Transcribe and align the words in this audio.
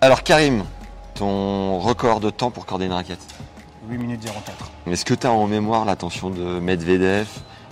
Alors 0.00 0.22
Karim, 0.22 0.64
ton 1.14 1.78
record 1.78 2.20
de 2.20 2.30
temps 2.30 2.50
pour 2.50 2.66
corder 2.66 2.86
une 2.86 2.92
raquette 2.92 3.20
8 3.88 3.98
minutes 3.98 4.24
04. 4.24 4.70
Est-ce 4.90 5.04
que 5.04 5.14
tu 5.14 5.26
as 5.26 5.32
en 5.32 5.46
mémoire 5.46 5.84
l'attention 5.84 6.30
de 6.30 6.58
Medvedev 6.60 7.26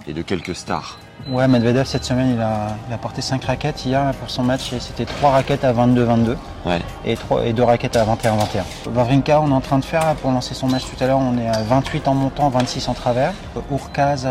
et 0.06 0.12
de 0.12 0.22
quelques 0.22 0.54
stars? 0.54 0.98
Ouais, 1.28 1.48
Medvedev 1.48 1.84
cette 1.86 2.04
semaine 2.04 2.32
il 2.34 2.40
a, 2.40 2.68
il 2.88 2.94
a 2.94 2.98
porté 2.98 3.22
5 3.22 3.44
raquettes 3.44 3.84
hier 3.84 4.12
pour 4.20 4.30
son 4.30 4.42
match 4.42 4.72
et 4.72 4.80
c'était 4.80 5.04
3 5.04 5.30
raquettes 5.30 5.64
à 5.64 5.72
22-22 5.72 6.36
Ouais. 6.66 6.80
et, 7.04 7.16
3, 7.16 7.46
et 7.46 7.52
2 7.52 7.62
raquettes 7.62 7.96
à 7.96 8.04
21-21. 8.04 8.90
Wawrinka 8.94 9.40
on 9.40 9.48
est 9.50 9.54
en 9.54 9.60
train 9.60 9.78
de 9.78 9.84
faire 9.84 10.04
là, 10.04 10.14
pour 10.14 10.30
lancer 10.30 10.54
son 10.54 10.68
match 10.68 10.84
tout 10.84 11.02
à 11.02 11.06
l'heure, 11.06 11.18
on 11.18 11.36
est 11.38 11.48
à 11.48 11.62
28 11.62 12.08
en 12.08 12.14
montant, 12.14 12.48
26 12.50 12.88
en 12.88 12.94
travers. 12.94 13.32
Urkaz 13.70 14.26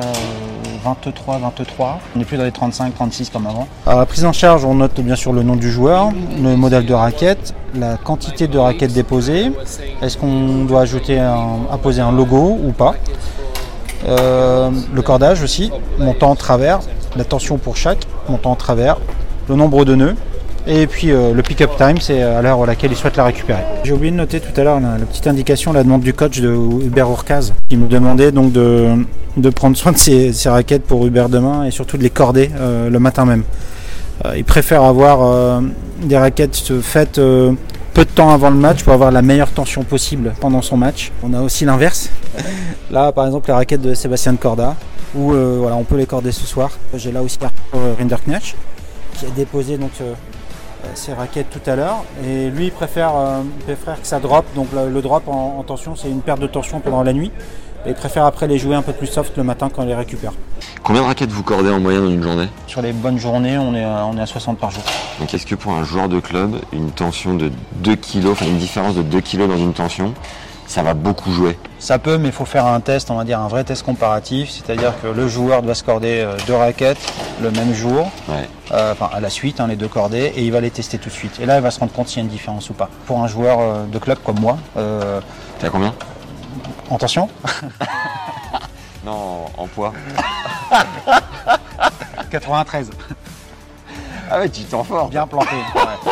à 0.91 1.09
23-23. 1.09 1.97
On 2.15 2.19
n'est 2.19 2.25
plus 2.25 2.37
dans 2.37 2.43
les 2.43 2.51
35-36 2.51 3.31
comme 3.31 3.47
avant. 3.47 3.67
À 3.85 3.95
la 3.95 4.05
prise 4.05 4.25
en 4.25 4.33
charge, 4.33 4.65
on 4.65 4.75
note 4.75 4.99
bien 5.01 5.15
sûr 5.15 5.33
le 5.33 5.43
nom 5.43 5.55
du 5.55 5.71
joueur, 5.71 6.11
le 6.41 6.55
modèle 6.55 6.85
de 6.85 6.93
raquette, 6.93 7.53
la 7.75 7.97
quantité 7.97 8.47
de 8.47 8.57
raquettes 8.57 8.93
déposées. 8.93 9.51
Est-ce 10.01 10.17
qu'on 10.17 10.65
doit 10.65 10.81
ajouter 10.81 11.19
un, 11.19 11.59
apposer 11.71 12.01
un 12.01 12.11
logo 12.11 12.57
ou 12.63 12.71
pas? 12.71 12.95
Euh, 14.07 14.69
le 14.93 15.01
cordage 15.01 15.41
aussi, 15.41 15.71
montant 15.99 16.31
en 16.31 16.35
travers, 16.35 16.79
la 17.15 17.23
tension 17.23 17.57
pour 17.57 17.77
chaque, 17.77 18.05
montant 18.29 18.51
en 18.51 18.55
travers, 18.55 18.97
le 19.49 19.55
nombre 19.55 19.85
de 19.85 19.95
nœuds. 19.95 20.15
Et 20.67 20.85
puis 20.85 21.11
euh, 21.11 21.33
le 21.33 21.41
pick-up 21.41 21.71
time, 21.77 21.97
c'est 21.99 22.21
à 22.21 22.41
l'heure 22.41 22.61
à 22.61 22.65
laquelle 22.65 22.91
il 22.91 22.97
souhaite 22.97 23.15
la 23.15 23.23
récupérer. 23.23 23.61
J'ai 23.83 23.93
oublié 23.93 24.11
de 24.11 24.17
noter 24.17 24.39
tout 24.39 24.59
à 24.59 24.63
l'heure 24.63 24.79
la, 24.79 24.97
la 24.97 25.05
petite 25.05 25.27
indication, 25.27 25.71
la 25.71 25.83
demande 25.83 26.01
du 26.01 26.13
coach 26.13 26.39
de 26.39 26.49
Hubert 26.49 27.09
Urkaz, 27.09 27.53
qui 27.69 27.77
me 27.77 27.87
demandait 27.87 28.31
donc 28.31 28.51
de, 28.51 28.89
de 29.37 29.49
prendre 29.49 29.77
soin 29.77 29.93
de 29.93 29.97
ses, 29.97 30.33
ses 30.33 30.49
raquettes 30.49 30.83
pour 30.83 31.05
Hubert 31.05 31.29
demain 31.29 31.63
et 31.63 31.71
surtout 31.71 31.97
de 31.97 32.03
les 32.03 32.09
corder 32.09 32.51
euh, 32.59 32.89
le 32.89 32.99
matin 32.99 33.25
même. 33.25 33.43
Euh, 34.25 34.37
il 34.37 34.43
préfère 34.43 34.83
avoir 34.83 35.21
euh, 35.21 35.61
des 36.01 36.17
raquettes 36.17 36.81
faites 36.81 37.19
euh, 37.19 37.53
peu 37.93 38.03
de 38.03 38.09
temps 38.09 38.31
avant 38.31 38.49
le 38.49 38.57
match 38.57 38.83
pour 38.83 38.93
avoir 38.93 39.11
la 39.11 39.21
meilleure 39.21 39.51
tension 39.51 39.83
possible 39.83 40.33
pendant 40.39 40.61
son 40.61 40.77
match. 40.77 41.11
On 41.23 41.33
a 41.33 41.41
aussi 41.41 41.65
l'inverse. 41.65 42.09
Là, 42.91 43.11
par 43.11 43.25
exemple, 43.25 43.47
les 43.47 43.53
raquettes 43.53 43.81
de 43.81 43.93
Sébastien 43.93 44.35
Corda, 44.35 44.75
où 45.15 45.33
euh, 45.33 45.57
voilà, 45.59 45.75
on 45.75 45.83
peut 45.83 45.97
les 45.97 46.05
corder 46.05 46.31
ce 46.31 46.45
soir. 46.45 46.71
J'ai 46.93 47.11
là 47.11 47.21
aussi 47.21 47.37
Arthur 47.41 47.97
Rinderknecht, 47.97 48.55
qui 49.15 49.25
a 49.25 49.29
déposé 49.29 49.77
donc 49.77 49.91
euh, 50.01 50.13
euh, 50.13 50.13
ses 50.93 51.13
raquettes 51.13 51.49
tout 51.49 51.69
à 51.69 51.75
l'heure. 51.75 52.03
Et 52.25 52.49
lui, 52.49 52.65
il 52.65 52.71
préfère, 52.71 53.11
euh, 53.15 53.41
il 53.59 53.63
préfère 53.75 54.01
que 54.01 54.07
ça 54.07 54.19
drop. 54.19 54.45
Donc 54.55 54.67
le, 54.73 54.89
le 54.89 55.01
drop 55.01 55.27
en, 55.27 55.55
en 55.59 55.63
tension, 55.63 55.95
c'est 55.95 56.09
une 56.09 56.21
perte 56.21 56.39
de 56.39 56.47
tension 56.47 56.79
pendant 56.79 57.03
la 57.03 57.13
nuit. 57.13 57.31
Et 57.85 57.89
il 57.89 57.95
préfère 57.95 58.25
après 58.25 58.47
les 58.47 58.57
jouer 58.57 58.75
un 58.75 58.81
peu 58.81 58.91
plus 58.91 59.07
soft 59.07 59.37
le 59.37 59.43
matin 59.43 59.69
quand 59.73 59.83
il 59.83 59.87
les 59.87 59.95
récupère. 59.95 60.33
Combien 60.83 61.01
de 61.03 61.07
raquettes 61.07 61.29
vous 61.31 61.43
cordez 61.43 61.69
en 61.69 61.79
moyenne 61.79 62.03
dans 62.03 62.09
une 62.11 62.23
journée? 62.23 62.47
Sur 62.65 62.81
les 62.81 62.91
bonnes 62.91 63.17
journées, 63.19 63.57
on 63.57 63.73
est, 63.75 63.83
à- 63.83 64.05
on 64.11 64.17
est 64.17 64.21
à 64.21 64.25
60 64.25 64.57
par 64.57 64.71
jour. 64.71 64.83
Donc 65.19 65.33
est-ce 65.33 65.45
que 65.45 65.55
pour 65.55 65.71
un 65.73 65.83
joueur 65.83 66.09
de 66.09 66.19
club, 66.19 66.55
une 66.73 66.91
tension 66.91 67.35
de 67.35 67.51
2 67.75 67.95
kg, 67.95 68.27
enfin 68.31 68.45
une 68.45 68.57
différence 68.57 68.95
de 68.95 69.03
2 69.03 69.21
kg 69.21 69.47
dans 69.47 69.57
une 69.57 69.73
tension, 69.73 70.13
ça 70.65 70.83
va 70.83 70.93
beaucoup 70.95 71.31
jouer? 71.31 71.57
Ça 71.79 71.99
peut, 71.99 72.17
mais 72.17 72.29
il 72.29 72.31
faut 72.33 72.45
faire 72.45 72.65
un 72.65 72.79
test, 72.79 73.11
on 73.11 73.15
va 73.15 73.23
dire 73.23 73.39
un 73.39 73.47
vrai 73.47 73.63
test 73.63 73.83
comparatif, 73.85 74.49
c'est-à-dire 74.49 74.93
que 75.01 75.07
le 75.07 75.27
joueur 75.27 75.61
doit 75.61 75.75
scorder 75.75 76.21
euh, 76.21 76.35
deux 76.47 76.55
raquettes 76.55 76.97
le 77.41 77.51
même 77.51 77.71
jour, 77.73 78.11
Ouais. 78.27 78.49
euh, 78.71 78.93
enfin 78.93 79.09
à 79.13 79.19
la 79.19 79.29
suite, 79.29 79.59
hein, 79.59 79.67
les 79.67 79.75
deux 79.75 79.87
cordées, 79.87 80.33
et 80.35 80.43
il 80.43 80.51
va 80.51 80.59
les 80.59 80.71
tester 80.71 80.97
tout 80.97 81.09
de 81.09 81.13
suite. 81.13 81.39
Et 81.39 81.45
là, 81.45 81.57
il 81.57 81.61
va 81.61 81.69
se 81.69 81.79
rendre 81.79 81.91
compte 81.93 82.07
s'il 82.07 82.17
y 82.17 82.21
a 82.21 82.23
une 82.23 82.29
différence 82.31 82.69
ou 82.71 82.73
pas. 82.73 82.89
Pour 83.05 83.21
un 83.23 83.27
joueur 83.27 83.59
euh, 83.59 83.85
de 83.85 83.99
club 83.99 84.17
comme 84.25 84.39
moi, 84.39 84.57
euh, 84.75 85.21
T'as 85.59 85.69
combien? 85.69 85.93
en 86.89 86.97
tension, 86.97 87.29
Non, 89.05 89.45
en 89.57 89.67
poids. 89.67 89.93
93, 92.31 92.89
Ah 94.31 94.39
ouais, 94.39 94.49
tu 94.49 94.63
t'en 94.63 94.83
fort. 94.83 95.09
bien 95.09 95.27
planté. 95.27 95.55
ouais. 95.75 96.11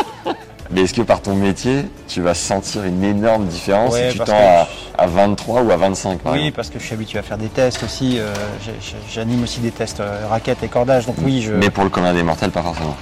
Mais 0.76 0.82
est-ce 0.82 0.94
que 0.94 1.02
par 1.04 1.22
ton 1.22 1.36
métier, 1.36 1.86
tu 2.10 2.20
vas 2.22 2.34
sentir 2.34 2.84
une 2.84 3.02
énorme 3.02 3.46
différence 3.46 3.94
Ouais, 3.94 4.08
si 4.12 4.18
tu 4.18 4.26
tends 4.26 4.26
que- 4.26 4.32
à, 4.34 4.68
à 4.98 5.08
23 5.08 5.62
ou 5.62 5.72
à 5.72 5.78
25 5.78 6.20
par 6.20 6.34
Oui, 6.34 6.40
exemple 6.40 6.56
parce 6.58 6.70
que 6.70 6.80
je 6.80 6.84
suis 6.84 6.94
habitué 6.94 7.18
à 7.18 7.22
faire 7.24 7.38
des 7.38 7.48
tests 7.48 7.82
aussi. 7.84 8.18
euh, 8.20 8.34
J'anime 9.10 9.44
aussi 9.44 9.62
des 9.62 9.72
tests 9.72 10.02
euh, 10.02 10.26
raquettes 10.30 10.64
et 10.64 10.68
cordage. 10.68 11.06
Donc 11.06 11.16
oui, 11.24 11.42
je, 11.42 11.54
Mais 11.54 11.70
pour 11.70 11.86
le 11.86 11.90
commun 11.90 12.14
des 12.14 12.24
mortels, 12.24 12.52
pas 12.52 12.62
forcément. 12.62 12.98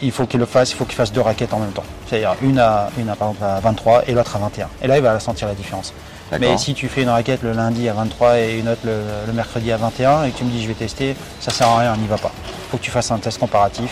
il 0.00 0.12
faut 0.12 0.26
qu'il 0.26 0.38
le 0.38 0.46
fasse. 0.46 0.70
Il 0.70 0.76
faut 0.76 0.84
qu'il 0.84 0.94
fasse 0.94 1.12
deux 1.12 1.20
raquettes 1.20 1.52
en 1.52 1.58
même 1.58 1.72
temps. 1.72 1.82
C'est-à-dire 2.06 2.36
une 2.40 2.60
à, 2.60 2.88
une 2.96 3.08
à, 3.08 3.16
par 3.16 3.30
exemple, 3.30 3.44
à 3.44 3.58
23 3.60 4.04
et 4.06 4.12
l'autre 4.12 4.36
à 4.36 4.38
21. 4.38 4.68
Et 4.82 4.86
là, 4.86 4.96
il 4.96 5.02
va 5.02 5.18
sentir 5.18 5.48
la 5.48 5.54
différence. 5.54 5.92
Mais 6.38 6.56
si 6.58 6.72
tu 6.74 6.88
fais 6.88 7.02
une 7.02 7.08
raquette 7.08 7.42
le 7.42 7.52
lundi 7.52 7.88
à 7.88 7.94
23 7.94 8.38
et 8.38 8.58
une 8.58 8.68
autre 8.68 8.82
le, 8.84 9.00
le 9.26 9.32
mercredi 9.32 9.72
à 9.72 9.76
21 9.78 10.24
et 10.24 10.30
que 10.30 10.38
tu 10.38 10.44
me 10.44 10.50
dis 10.50 10.62
je 10.62 10.68
vais 10.68 10.74
tester, 10.74 11.16
ça 11.40 11.50
sert 11.50 11.66
à 11.66 11.78
rien, 11.78 11.94
on 11.96 12.00
n'y 12.00 12.06
va 12.06 12.18
pas. 12.18 12.30
faut 12.70 12.76
que 12.76 12.82
tu 12.82 12.90
fasses 12.90 13.10
un 13.10 13.18
test 13.18 13.38
comparatif. 13.40 13.90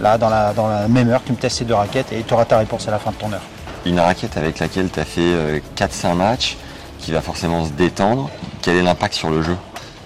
Là, 0.00 0.18
dans 0.18 0.28
la, 0.28 0.52
dans 0.52 0.68
la 0.68 0.88
même 0.88 1.08
heure, 1.08 1.22
tu 1.24 1.32
me 1.32 1.36
testes 1.36 1.58
ces 1.58 1.64
deux 1.64 1.74
raquettes 1.74 2.12
et 2.12 2.22
tu 2.22 2.34
auras 2.34 2.44
ta 2.44 2.58
réponse 2.58 2.86
à 2.88 2.90
la 2.90 2.98
fin 2.98 3.10
de 3.12 3.16
ton 3.16 3.32
heure. 3.32 3.42
Une 3.86 3.98
raquette 4.00 4.36
avec 4.36 4.58
laquelle 4.58 4.90
tu 4.90 5.00
as 5.00 5.04
fait 5.04 5.20
euh, 5.20 5.60
4-5 5.76 6.14
matchs, 6.14 6.56
qui 6.98 7.12
va 7.12 7.20
forcément 7.20 7.64
se 7.64 7.70
détendre, 7.70 8.28
quel 8.62 8.76
est 8.76 8.82
l'impact 8.82 9.14
sur 9.14 9.30
le 9.30 9.42
jeu? 9.42 9.56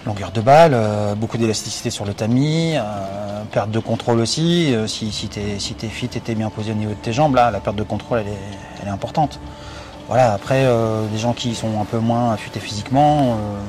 Longueur 0.07 0.31
de 0.31 0.41
balle, 0.41 0.73
euh, 0.75 1.15
beaucoup 1.15 1.39
d'élasticité 1.39 1.91
sur 1.91 2.05
le 2.05 2.15
tamis, 2.15 2.75
euh, 2.77 3.43
perte 3.53 3.71
de 3.71 3.79
contrôle 3.81 4.21
aussi. 4.21 4.75
euh, 4.75 4.87
si 4.87 5.11
si 5.13 5.29
tu 5.29 5.41
es, 5.41 5.59
si 5.59 5.75
t'es 5.75 5.89
fit 5.89 6.07
et 6.15 6.21
tu 6.21 6.31
es 6.31 6.35
bien 6.35 6.51
posé 6.51 6.73
au 6.73 6.75
niveau 6.75 6.93
de 6.93 6.97
tes 6.99 7.13
jambes, 7.13 7.35
là, 7.35 7.51
la 7.51 7.61
perte 7.61 7.77
de 7.77 7.83
contrôle, 7.83 8.19
elle 8.21 8.29
est, 8.29 8.39
elle 8.83 8.89
est 8.89 8.93
importante. 8.93 9.41
Voilà, 10.09 10.33
après, 10.33 10.65
euh, 10.65 11.07
des 11.13 11.19
gens 11.19 11.33
qui 11.33 11.55
sont 11.55 11.81
un 11.81 11.85
peu 11.85 11.99
moins 11.99 12.33
affûtés 12.33 12.61
physiquement, 12.61 13.33
euh, 13.33 13.61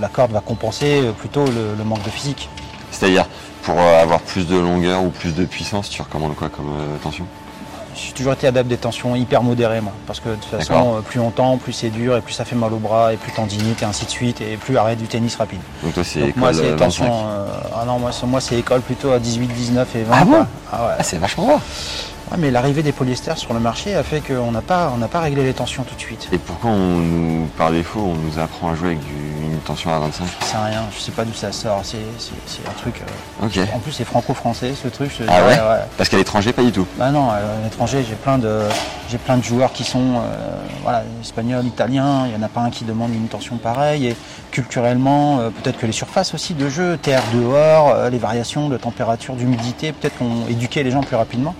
la 0.00 0.08
corde 0.08 0.32
va 0.32 0.40
compenser 0.40 1.02
euh, 1.02 1.12
plutôt 1.12 1.44
le- 1.46 1.74
le 1.76 1.84
manque 1.84 2.02
de 2.02 2.10
physique. 2.10 2.48
C'est-à-dire, 2.90 3.26
pour 3.62 3.78
euh, 3.78 4.02
avoir 4.02 4.20
plus 4.20 4.46
de 4.46 4.56
longueur 4.58 5.02
ou 5.02 5.10
plus 5.10 5.34
de 5.34 5.44
puissance, 5.44 5.88
tu 5.90 6.00
recommandes 6.02 6.34
quoi 6.36 6.48
comme 6.48 6.68
euh, 6.78 6.96
tension? 7.02 7.26
J'ai 7.94 8.12
toujours 8.12 8.32
été 8.32 8.46
adepte 8.46 8.68
des 8.68 8.76
tensions 8.76 9.16
hyper 9.16 9.42
modérées, 9.42 9.80
moi. 9.80 9.92
Parce 10.06 10.20
que 10.20 10.28
de 10.30 10.34
toute 10.36 10.44
façon, 10.44 10.96
euh, 10.96 11.00
plus 11.00 11.18
longtemps, 11.18 11.58
plus 11.58 11.72
c'est 11.72 11.90
dur, 11.90 12.16
et 12.16 12.20
plus 12.20 12.32
ça 12.32 12.44
fait 12.44 12.54
mal 12.56 12.72
au 12.72 12.78
bras, 12.78 13.12
et 13.12 13.16
plus 13.16 13.32
tendinite, 13.32 13.82
et 13.82 13.84
ainsi 13.84 14.04
de 14.06 14.10
suite, 14.10 14.40
et 14.40 14.56
plus 14.56 14.76
arrêt 14.78 14.96
du 14.96 15.06
tennis 15.06 15.34
rapide. 15.36 15.60
Donc 15.82 15.94
toi, 15.94 16.04
c'est 16.04 16.34
moi, 16.36 16.50
école, 16.52 16.54
c'est 16.54 16.76
tension. 16.76 17.04
25. 17.04 17.12
euh, 17.28 17.46
ah 17.80 17.84
non, 17.84 17.98
moi, 17.98 18.12
c'est- 18.12 18.26
moi, 18.26 18.40
c'est 18.40 18.56
école 18.58 18.80
plutôt 18.80 19.10
à 19.10 19.18
18, 19.18 19.48
19 19.48 19.94
et 19.96 20.02
20. 20.04 20.16
Ah 20.18 20.24
bon? 20.24 20.46
Ah 20.72 20.86
ouais. 20.86 20.92
Ah, 20.98 21.02
c'est 21.02 21.18
vachement 21.18 21.46
bas 21.48 21.60
Ouais, 22.30 22.36
mais 22.38 22.52
l'arrivée 22.52 22.84
des 22.84 22.92
polyesters 22.92 23.36
sur 23.38 23.52
le 23.54 23.58
marché 23.58 23.96
a 23.96 24.04
fait 24.04 24.20
qu'on 24.20 24.52
n'a 24.52 24.60
pas, 24.62 24.92
on 24.94 24.98
n'a 24.98 25.08
pas 25.08 25.18
réglé 25.18 25.42
les 25.42 25.52
tensions 25.52 25.82
tout 25.82 25.96
de 25.96 26.00
suite. 26.00 26.28
Et 26.30 26.38
pourquoi 26.38 26.70
on 26.70 26.98
nous, 27.00 27.46
par 27.58 27.72
défaut, 27.72 27.98
on 28.00 28.14
nous 28.14 28.38
apprend 28.38 28.70
à 28.70 28.76
jouer 28.76 28.90
avec 28.90 29.00
du- 29.00 29.39
une 29.60 29.66
tension 29.66 29.94
à 29.94 29.98
25 29.98 30.24
C'est 30.40 30.56
rien, 30.56 30.84
je 30.94 31.00
sais 31.00 31.12
pas 31.12 31.24
d'où 31.24 31.34
ça 31.34 31.52
sort. 31.52 31.82
C'est, 31.84 31.98
un 31.98 32.72
truc. 32.72 33.02
euh. 33.02 33.64
En 33.74 33.78
plus, 33.78 33.92
c'est 33.92 34.04
franco-français, 34.04 34.72
ce 34.80 34.88
truc. 34.88 35.10
je 35.18 35.24
Ah 35.28 35.46
ouais 35.46 35.56
Parce 35.96 36.08
qu'à 36.08 36.16
l'étranger, 36.16 36.52
pas 36.52 36.62
du 36.62 36.72
tout. 36.72 36.86
Bah 36.96 37.10
non, 37.10 37.30
euh, 37.30 37.60
à 37.60 37.64
l'étranger, 37.64 38.04
j'ai 38.08 38.14
plein 38.14 38.38
de, 38.38 38.60
j'ai 39.10 39.18
plein 39.18 39.36
de 39.36 39.44
joueurs 39.44 39.72
qui 39.72 39.84
sont, 39.84 40.16
euh, 40.16 40.54
voilà, 40.82 41.02
espagnols, 41.20 41.66
italiens. 41.66 42.26
Il 42.26 42.32
y 42.32 42.36
en 42.36 42.42
a 42.42 42.48
pas 42.48 42.60
un 42.60 42.70
qui 42.70 42.84
demande 42.84 43.14
une 43.14 43.28
tension 43.28 43.56
pareille. 43.56 44.08
Et 44.08 44.16
culturellement, 44.50 45.40
euh, 45.40 45.50
peut-être 45.50 45.78
que 45.78 45.86
les 45.86 45.92
surfaces 45.92 46.34
aussi 46.34 46.54
de 46.54 46.68
jeu, 46.68 46.96
terre 46.96 47.22
dehors, 47.34 48.10
les 48.10 48.18
variations 48.18 48.68
de 48.68 48.76
température, 48.76 49.34
d'humidité, 49.34 49.92
peut-être 49.92 50.16
qu'on 50.18 50.46
éduquait 50.48 50.82
les 50.82 50.90
gens 50.90 51.02
plus 51.02 51.16
rapidement. 51.16 51.54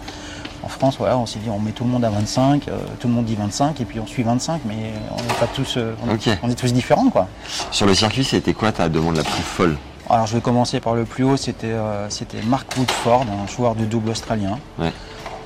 En 0.63 0.69
France, 0.69 0.97
voilà, 0.99 1.17
on 1.17 1.27
s'est 1.27 1.39
dit, 1.39 1.49
on 1.49 1.59
met 1.59 1.73
tout 1.73 1.85
le 1.85 1.91
monde 1.91 2.05
à 2.05 2.11
25, 2.11 2.69
euh, 2.69 2.79
tout 2.99 3.09
le 3.09 3.15
monde 3.15 3.25
dit 3.25 3.35
25, 3.35 3.81
et 3.81 3.85
puis 3.85 3.99
on 3.99 4.07
suit 4.07 4.23
25, 4.23 4.61
mais 4.67 4.93
on 5.13 5.23
n'est 5.23 5.39
pas 5.39 5.47
tous, 5.47 5.77
euh, 5.77 5.95
on, 6.43 6.51
est 6.51 6.55
tous 6.55 6.73
différents, 6.73 7.09
quoi. 7.09 7.29
Sur 7.71 7.87
le 7.87 7.95
circuit, 7.95 8.25
c'était 8.25 8.53
quoi 8.53 8.71
ta 8.73 8.89
demande 8.89 9.17
la 9.17 9.23
plus 9.23 9.43
folle? 9.43 9.77
Alors 10.11 10.27
je 10.27 10.35
vais 10.35 10.41
commencer 10.41 10.81
par 10.81 10.97
le 10.97 11.05
plus 11.05 11.23
haut, 11.23 11.37
c'était 11.37 11.69
euh, 11.69 12.11
c'était 12.11 12.43
Mark 12.43 12.67
Woodford, 12.77 13.23
un 13.23 13.47
joueur 13.47 13.77
de 13.77 13.85
double 13.85 14.11
australien. 14.11 14.59
Ouais. 14.77 14.93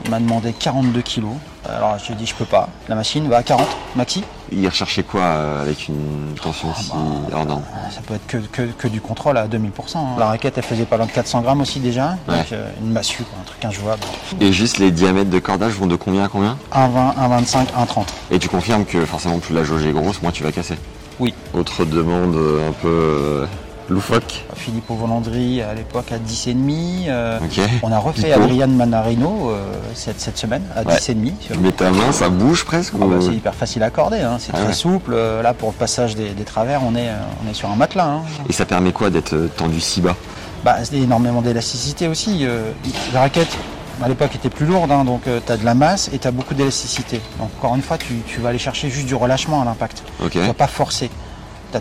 Il 0.05 0.11
m'a 0.11 0.19
demandé 0.21 0.53
42 0.53 1.01
kilos. 1.03 1.33
Alors 1.69 1.99
je 1.99 2.07
lui 2.09 2.13
ai 2.15 2.17
dit 2.17 2.27
je 2.27 2.35
peux 2.35 2.45
pas. 2.45 2.69
La 2.89 2.95
machine 2.95 3.27
va 3.29 3.39
à 3.39 3.43
40 3.43 3.67
maxi. 3.97 4.23
Il 4.53 4.67
recherchait 4.69 5.03
quoi 5.03 5.23
euh, 5.23 5.63
avec 5.63 5.89
une 5.89 6.35
tension 6.41 6.69
si 6.75 6.91
hors 7.33 7.47
norme 7.47 7.63
Ça 7.91 8.01
peut 8.07 8.15
être 8.15 8.27
que, 8.27 8.37
que, 8.37 8.63
que 8.71 8.87
du 8.89 9.01
contrôle 9.01 9.39
à 9.39 9.49
2000%. 9.49 9.69
hein. 9.97 10.01
La 10.19 10.27
raquette 10.27 10.59
elle 10.59 10.63
faisait 10.65 10.85
pas 10.85 10.99
loin 10.99 11.07
de 11.07 11.11
400 11.13 11.41
grammes 11.41 11.63
aussi 11.63 11.81
déjà. 11.81 12.17
Ouais. 12.29 12.37
Donc 12.37 12.53
euh, 12.53 12.69
une 12.83 12.91
massue, 12.93 13.23
quoi, 13.23 13.39
un 13.41 13.45
truc 13.45 13.65
injouable. 13.65 14.03
Et 14.41 14.53
juste 14.53 14.79
les 14.79 14.91
diamètres 14.91 15.31
de 15.31 15.39
cordage 15.39 15.73
vont 15.73 15.87
de 15.87 15.97
combien 15.97 16.25
à 16.25 16.29
combien 16.29 16.59
1,20, 16.75 17.17
1,25, 17.45 17.57
1,30. 17.87 18.05
Et 18.31 18.39
tu 18.39 18.49
confirmes 18.49 18.85
que 18.85 19.07
forcément 19.07 19.39
plus 19.39 19.55
la 19.55 19.65
jauge 19.65 19.87
est 19.87 19.93
grosse, 19.93 20.21
moins 20.21 20.33
tu 20.33 20.43
vas 20.43 20.53
casser 20.53 20.77
Oui. 21.19 21.33
Autre 21.55 21.87
demande 21.87 22.35
euh, 22.37 22.69
un 22.69 22.73
peu 22.73 23.47
Loufoque. 23.89 24.45
Philippe 24.57 24.85
Volandry 24.89 25.61
à 25.61 25.75
l'époque 25.75 26.11
à 26.13 26.17
10,5. 26.19 27.05
Euh. 27.09 27.39
On 27.83 27.93
a 27.93 27.99
refait 27.99 28.29
Pipo. 28.31 28.43
Adrian 28.45 28.69
Manarino 28.69 29.51
euh, 29.51 29.63
cette, 29.95 30.21
cette 30.21 30.39
semaine 30.39 30.63
à 30.75 30.83
Ouais. 30.83 30.95
10,5. 30.95 31.33
sur- 31.41 31.57
Tu 31.57 31.59
mets 31.63 31.73
ta 31.73 31.91
main, 31.91 32.11
ça 32.11 32.29
bouge 32.31 32.65
presque 32.65 32.95
Ah 33.01 33.05
ou- 33.05 33.09
bah, 33.11 33.17
c'est 33.21 33.35
hyper 33.35 33.55
facile 33.55 33.83
à 33.83 33.87
accorder, 33.87 34.21
hein, 34.21 34.37
c'est 34.39 34.53
Ah 34.55 34.59
très 34.59 34.67
ouais. 34.69 34.73
souple. 34.73 35.13
Euh, 35.15 35.43
Là, 35.43 35.53
pour 35.53 35.69
le 35.71 35.75
passage 35.75 36.15
des, 36.17 36.31
des 36.31 36.45
travers, 36.45 36.81
on 36.83 36.95
est, 36.95 37.09
euh, 37.09 37.17
on 37.47 37.51
est 37.51 37.55
sur 37.55 37.71
un 37.71 37.77
matelas. 37.77 38.07
hein. 38.07 38.23
Et 38.49 38.53
ça 38.55 38.65
permet 38.65 38.93
quoi 38.93 39.11
d'être 39.11 39.35
euh, 39.35 39.49
tendu 39.55 39.81
si 39.81 40.01
bas? 40.01 40.17
Bah, 40.65 40.77
c'est 40.83 40.97
énormément 40.97 41.43
d'élasticité 41.43 42.09
aussi. 42.09 42.47
euh, 42.47 42.71
la 43.13 43.21
raquette, 43.21 43.55
à 44.03 44.09
l'époque, 44.09 44.35
était 44.35 44.49
plus 44.49 44.65
lourde, 44.65 44.91
hein, 44.93 45.05
donc 45.05 45.23
tu 45.25 45.53
as 45.53 45.57
de 45.59 45.65
la 45.65 45.75
masse 45.75 46.09
et 46.15 46.19
tu 46.19 46.27
as 46.27 46.31
beaucoup 46.31 46.55
d'élasticité. 46.55 47.21
Donc, 47.39 47.51
encore 47.59 47.75
une 47.77 47.83
fois, 47.83 47.99
tu, 47.99 48.15
tu 48.27 48.41
vas 48.41 48.49
aller 48.49 48.59
chercher 48.59 48.89
juste 48.89 49.07
du 49.07 49.15
relâchement 49.15 49.61
à 49.61 49.67
l'impact. 49.67 50.03
Tu 50.31 50.39
vas 50.41 50.55
pas 50.55 50.67
forcer. 50.69 51.11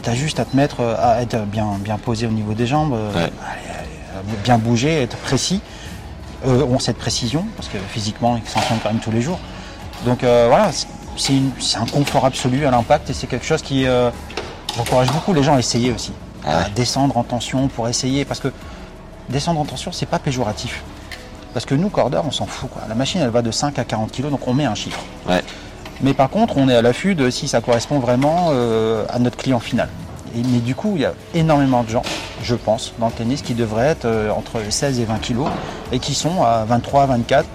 Tu 0.02 0.10
as, 0.10 0.14
juste 0.16 0.40
à 0.40 0.46
te 0.46 0.56
mettre, 0.56 0.78
euh, 0.82 0.96
à 1.00 1.22
être 1.22 1.38
bien, 1.46 1.68
bien 1.80 1.98
posé 1.98 2.26
au 2.28 2.32
niveau 2.32 2.54
des 2.54 2.66
jambes, 2.68 2.94
euh, 2.94 3.12
Ouais. 3.14 3.20
aller 3.22 4.38
bien 4.44 4.58
bouger, 4.58 5.02
être 5.04 5.18
précis. 5.18 5.62
Euh, 6.46 6.66
on 6.70 6.80
cette 6.80 6.98
précision, 6.98 7.46
parce 7.56 7.70
que 7.70 7.78
physiquement, 7.90 8.38
ils 8.44 8.50
s'entraînent 8.50 8.80
quand 8.84 8.90
même 8.92 9.00
tous 9.02 9.12
les 9.12 9.22
jours. 9.22 9.40
Donc 10.06 10.24
euh, 10.24 10.48
voilà, 10.50 10.72
c'est- 11.16 11.38
un 11.78 11.86
confort 11.86 12.26
absolu 12.26 12.66
à 12.66 12.72
l'impact 12.72 13.10
et 13.10 13.14
c'est 13.14 13.28
quelque 13.28 13.46
chose 13.46 13.62
qui. 13.62 13.86
euh, 13.86 14.10
J'encourage 14.76 15.12
beaucoup 15.12 15.34
les 15.34 15.44
gens 15.44 15.54
à 15.56 15.60
essayer 15.60 15.92
aussi. 15.92 16.12
Ah 16.44 16.48
ouais. 16.50 16.64
À 16.66 16.70
descendre 16.70 17.16
en 17.16 17.24
tension 17.24 17.68
pour 17.68 17.88
essayer, 17.88 18.26
parce 18.26 18.40
que 18.40 18.52
descendre 19.30 19.60
en 19.62 19.66
tension, 19.66 19.92
c'est 19.92 20.08
pas 20.08 20.18
péjoratif. 20.20 20.82
Parce 21.54 21.66
que 21.68 21.76
nous, 21.76 21.90
cordeurs, 21.90 22.24
on 22.28 22.32
s'en 22.32 22.48
fout. 22.48 22.70
Quoi. 22.72 22.82
La 22.90 22.96
machine, 22.96 23.22
elle 23.22 23.30
va 23.30 23.44
de 23.44 23.52
5 23.52 23.78
à 23.78 23.84
40 23.84 24.12
kg, 24.12 24.30
donc 24.32 24.48
on 24.48 24.54
met 24.56 24.66
un 24.66 24.74
chiffre. 24.74 25.00
Ouais. 25.30 25.44
Mais 26.02 26.14
par 26.14 26.30
contre, 26.30 26.58
on 26.58 26.68
est 26.70 26.76
à 26.76 26.82
l'affût 26.82 27.16
de 27.16 27.30
si 27.30 27.48
ça 27.48 27.62
correspond 27.62 28.00
vraiment 28.00 28.50
euh, 28.52 29.06
à 29.10 29.20
notre 29.20 29.38
client 29.38 29.60
final. 29.60 29.90
Et, 30.36 30.42
mais 30.52 30.60
du 30.60 30.76
coup, 30.76 30.94
il 30.96 31.02
y 31.02 31.06
a 31.06 31.14
énormément 31.34 31.84
de 31.84 31.90
gens, 31.90 32.04
je 32.44 32.56
pense, 32.56 32.94
dans 33.00 33.08
le 33.08 33.12
tennis 33.12 33.42
qui 33.42 33.54
devraient 33.54 33.88
être 33.88 34.06
euh, 34.06 34.32
entre 34.32 34.60
16 34.68 35.00
et 35.00 35.06
20 35.06 35.20
kilos 35.20 35.48
et 35.92 36.00
qui 36.00 36.14
sont 36.16 36.44
à 36.44 36.66
23, 36.66 37.06
24 37.06 37.48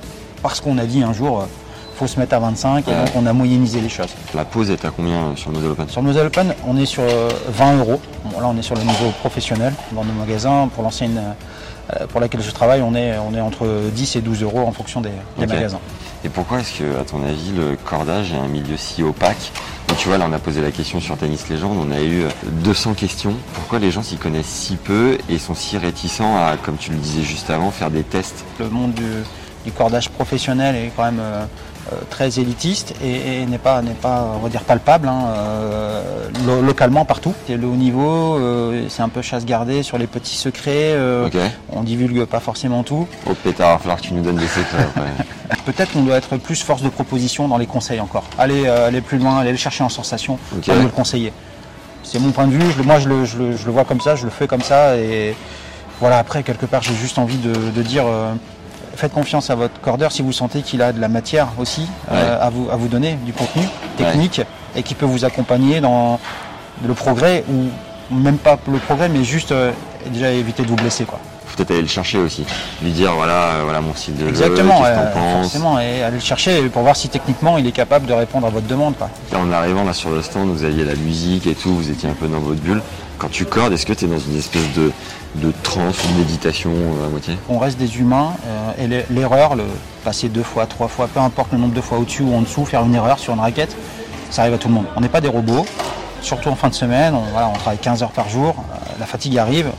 parce 0.42 0.60
qu'on 0.60 0.78
a 0.78 0.86
dit 0.86 1.02
un 1.02 1.12
jour, 1.12 1.40
euh, 1.40 1.44
faut 1.98 2.06
se 2.06 2.18
mettre 2.20 2.34
à 2.34 2.38
25 2.38 2.86
et 2.86 2.90
donc 2.92 3.08
on 3.16 3.26
a 3.26 3.32
moyennisé 3.32 3.80
les 3.80 3.88
choses. 3.88 4.14
La 4.34 4.44
pause 4.44 4.70
est 4.70 4.84
à 4.84 4.90
combien 4.90 5.16
euh, 5.16 5.36
sur 5.36 5.50
le 5.50 5.56
Model 5.56 5.72
Open? 5.72 5.88
Sur 5.88 6.00
le 6.00 6.06
Moselle 6.06 6.26
Open, 6.28 6.54
on 6.66 6.76
est 6.76 6.86
sur 6.86 7.02
euh, 7.02 7.28
20 7.48 7.78
euros. 7.78 8.00
Bon, 8.24 8.40
là, 8.40 8.46
on 8.48 8.56
est 8.56 8.62
sur 8.62 8.76
le 8.76 8.82
niveau 8.82 9.10
professionnel 9.18 9.72
dans 9.92 10.04
nos 10.04 10.12
magasins. 10.12 10.68
Pour 10.74 10.86
euh, 10.86 12.06
pour 12.06 12.20
laquelle 12.20 12.42
je 12.42 12.50
travaille, 12.50 12.82
on 12.82 12.94
est, 12.94 13.14
on 13.18 13.34
est 13.34 13.40
entre 13.40 13.66
10 13.92 14.16
et 14.16 14.20
12 14.20 14.42
euros 14.42 14.60
en 14.60 14.72
fonction 14.72 15.00
des, 15.00 15.10
des 15.38 15.46
magasins. 15.46 15.80
Et 16.24 16.28
pourquoi 16.28 16.60
est-ce 16.60 16.80
que, 16.80 16.98
à 16.98 17.04
ton 17.04 17.24
avis, 17.24 17.52
le 17.52 17.76
cordage 17.76 18.32
est 18.32 18.36
un 18.36 18.48
milieu 18.48 18.76
si 18.76 19.02
opaque 19.02 19.52
Tu 19.98 20.08
vois, 20.08 20.18
là, 20.18 20.26
on 20.28 20.32
a 20.32 20.38
posé 20.38 20.60
la 20.60 20.72
question 20.72 21.00
sur 21.00 21.16
Tennis 21.16 21.48
Légende, 21.48 21.78
on 21.78 21.92
a 21.92 22.00
eu 22.00 22.24
euh, 22.24 22.28
200 22.64 22.94
questions. 22.94 23.34
Pourquoi 23.54 23.78
les 23.78 23.92
gens 23.92 24.02
s'y 24.02 24.16
connaissent 24.16 24.46
si 24.46 24.76
peu 24.76 25.16
et 25.28 25.38
sont 25.38 25.54
si 25.54 25.78
réticents 25.78 26.36
à, 26.36 26.56
comme 26.56 26.76
tu 26.76 26.90
le 26.90 26.96
disais 26.96 27.22
juste 27.22 27.50
avant, 27.50 27.70
faire 27.70 27.90
des 27.90 28.02
tests? 28.02 28.44
Le 28.58 28.68
monde 28.68 28.94
du, 28.94 29.72
cordage 29.76 30.08
professionnel 30.08 30.74
est 30.76 30.92
quand 30.96 31.04
même 31.04 31.20
euh, 31.20 31.44
euh, 31.44 31.46
très 32.10 32.38
élitiste 32.38 32.94
et, 33.02 33.42
et 33.42 33.46
n'est 33.46 33.58
pas, 33.58 33.82
n'est 33.82 33.90
pas, 33.92 34.26
on 34.36 34.38
va 34.40 34.48
dire, 34.48 34.62
palpable 34.62 35.08
hein, 35.08 35.24
euh, 35.28 36.02
lo- 36.46 36.62
localement 36.62 37.04
partout. 37.04 37.34
Et 37.48 37.56
le 37.56 37.66
haut 37.66 37.74
niveau, 37.76 38.36
euh, 38.36 38.84
c'est 38.88 39.02
un 39.02 39.08
peu 39.08 39.22
chasse 39.22 39.44
gardée 39.44 39.82
sur 39.82 39.98
les 39.98 40.06
petits 40.06 40.36
secrets. 40.36 40.92
euh, 40.94 41.26
Ok 41.26 41.36
On 41.72 41.82
divulgue 41.82 42.24
pas 42.24 42.40
forcément 42.40 42.82
tout. 42.82 43.06
Oh 43.28 43.34
pétard, 43.34 43.70
il 43.70 43.72
va 43.72 43.78
falloir 43.78 43.96
que 44.00 44.06
tu 44.06 44.14
nous 44.14 44.22
donnes 44.22 44.36
des 44.36 44.46
secrets. 44.48 44.88
Peut-être 45.66 45.92
qu'on 45.92 46.02
doit 46.02 46.16
être 46.16 46.36
plus 46.36 46.62
force 46.62 46.82
de 46.82 46.88
proposition 46.88 47.48
dans 47.48 47.58
les 47.58 47.66
conseils 47.66 48.00
encore. 48.00 48.24
Aller, 48.38 48.64
euh, 48.66 48.88
aller 48.88 49.00
plus 49.00 49.18
loin, 49.18 49.38
aller 49.38 49.50
le 49.52 49.56
chercher 49.56 49.84
en 49.84 49.88
sensation, 49.88 50.38
Ok. 50.56 50.66
pas 50.66 50.74
nous 50.76 50.82
le 50.82 50.88
conseiller. 50.88 51.32
C'est 52.02 52.18
mon 52.18 52.30
point 52.30 52.46
de 52.46 52.52
vue, 52.52 52.64
je 52.76 52.82
moi 52.82 52.98
je 52.98 53.08
le, 53.08 53.24
je 53.24 53.36
le- 53.38 53.56
je 53.56 53.66
le 53.66 53.72
vois 53.72 53.84
comme 53.84 54.00
ça, 54.00 54.14
je 54.16 54.24
le 54.24 54.30
fais 54.30 54.46
comme 54.46 54.62
ça 54.62 54.96
et 54.96 55.34
voilà, 56.00 56.18
après 56.18 56.42
quelque 56.42 56.64
part 56.64 56.80
j'ai 56.82 56.94
juste 56.94 57.18
envie 57.18 57.36
de, 57.36 57.52
de 57.52 57.82
dire 57.82 58.04
euh, 58.06 58.32
faites 58.98 59.12
confiance 59.12 59.48
à 59.50 59.54
votre 59.54 59.80
cordeur 59.80 60.10
si 60.10 60.22
vous 60.22 60.32
sentez 60.32 60.62
qu'il 60.62 60.82
a 60.82 60.92
de 60.92 61.00
la 61.00 61.08
matière 61.08 61.48
aussi 61.58 61.86
euh, 62.10 62.36
à, 62.40 62.50
vous, 62.50 62.68
à 62.70 62.76
vous 62.76 62.88
donner, 62.88 63.16
du 63.24 63.32
contenu 63.32 63.62
technique 63.96 64.42
et 64.74 64.82
qui 64.82 64.94
peut 64.94 65.06
vous 65.06 65.24
accompagner 65.24 65.80
dans 65.80 66.18
le 66.84 66.94
progrès 66.94 67.44
ou 67.48 68.14
même 68.14 68.38
pas 68.38 68.58
le 68.70 68.78
progrès 68.78 69.08
mais 69.08 69.22
juste 69.22 69.52
euh, 69.52 69.70
déjà 70.06 70.32
éviter 70.32 70.64
de 70.64 70.68
vous 70.68 70.76
blesser 70.76 71.04
quoi. 71.04 71.20
Faut 71.46 71.56
peut-être 71.56 71.70
aller 71.70 71.82
le 71.82 71.88
chercher 71.88 72.18
aussi. 72.18 72.44
Lui 72.82 72.90
dire, 72.90 73.14
voilà, 73.14 73.32
euh, 73.32 73.60
voilà 73.64 73.80
mon 73.80 73.94
style 73.94 74.16
de 74.16 74.24
jeu, 74.24 74.28
Exactement, 74.28 74.82
qu'est-ce 74.82 74.90
que 74.90 75.14
t'en 75.14 75.20
penses 75.20 75.42
forcément, 75.44 75.80
et 75.80 76.02
aller 76.02 76.16
le 76.16 76.22
chercher 76.22 76.68
pour 76.68 76.82
voir 76.82 76.94
si 76.94 77.08
techniquement 77.08 77.56
il 77.56 77.66
est 77.66 77.72
capable 77.72 78.04
de 78.06 78.12
répondre 78.12 78.46
à 78.46 78.50
votre 78.50 78.66
demande. 78.66 78.94
Quoi. 78.98 79.08
En 79.34 79.50
arrivant 79.50 79.84
là 79.84 79.94
sur 79.94 80.10
le 80.10 80.20
stand, 80.20 80.50
vous 80.50 80.64
aviez 80.64 80.84
la 80.84 80.94
musique 80.94 81.46
et 81.46 81.54
tout, 81.54 81.74
vous 81.74 81.90
étiez 81.90 82.08
un 82.08 82.12
peu 82.12 82.26
dans 82.26 82.40
votre 82.40 82.60
bulle. 82.60 82.82
Quand 83.16 83.30
tu 83.30 83.46
cordes, 83.46 83.72
est-ce 83.72 83.86
que 83.86 83.94
tu 83.94 84.04
es 84.04 84.08
dans 84.08 84.18
une 84.18 84.36
espèce 84.36 84.72
de, 84.76 84.92
de 85.34 85.52
transe 85.62 85.96
ou 86.04 86.12
de 86.14 86.18
méditation 86.18 86.70
euh, 86.72 87.06
à 87.06 87.08
moitié 87.10 87.36
On 87.48 87.58
reste 87.58 87.78
des 87.78 87.98
humains 87.98 88.32
euh, 88.46 88.72
et 88.84 88.86
l'e- 88.86 89.04
l'erreur, 89.10 89.54
le 89.56 89.64
passer 90.04 90.28
deux 90.28 90.42
fois, 90.42 90.66
trois 90.66 90.88
fois, 90.88 91.06
peu 91.06 91.20
importe 91.20 91.52
le 91.52 91.58
nombre 91.58 91.74
de 91.74 91.80
fois 91.80 91.98
au-dessus 91.98 92.22
ou 92.22 92.34
en 92.34 92.40
dessous, 92.42 92.64
faire 92.64 92.82
une 92.84 92.94
erreur 92.94 93.18
sur 93.18 93.34
une 93.34 93.40
raquette, 93.40 93.76
ça 94.30 94.42
arrive 94.42 94.54
à 94.54 94.58
tout 94.58 94.68
le 94.68 94.74
monde. 94.74 94.86
On 94.96 95.00
n'est 95.00 95.08
pas 95.08 95.20
des 95.20 95.28
robots, 95.28 95.66
surtout 96.22 96.48
en 96.48 96.54
fin 96.56 96.68
de 96.68 96.74
semaine, 96.74 97.14
on, 97.14 97.30
voilà, 97.32 97.48
on 97.48 97.52
travaille 97.58 97.78
15 97.78 98.02
heures 98.02 98.10
par 98.12 98.28
jour, 98.28 98.54
euh, 98.58 98.76
la 99.00 99.06
fatigue 99.06 99.36
arrive. 99.38 99.70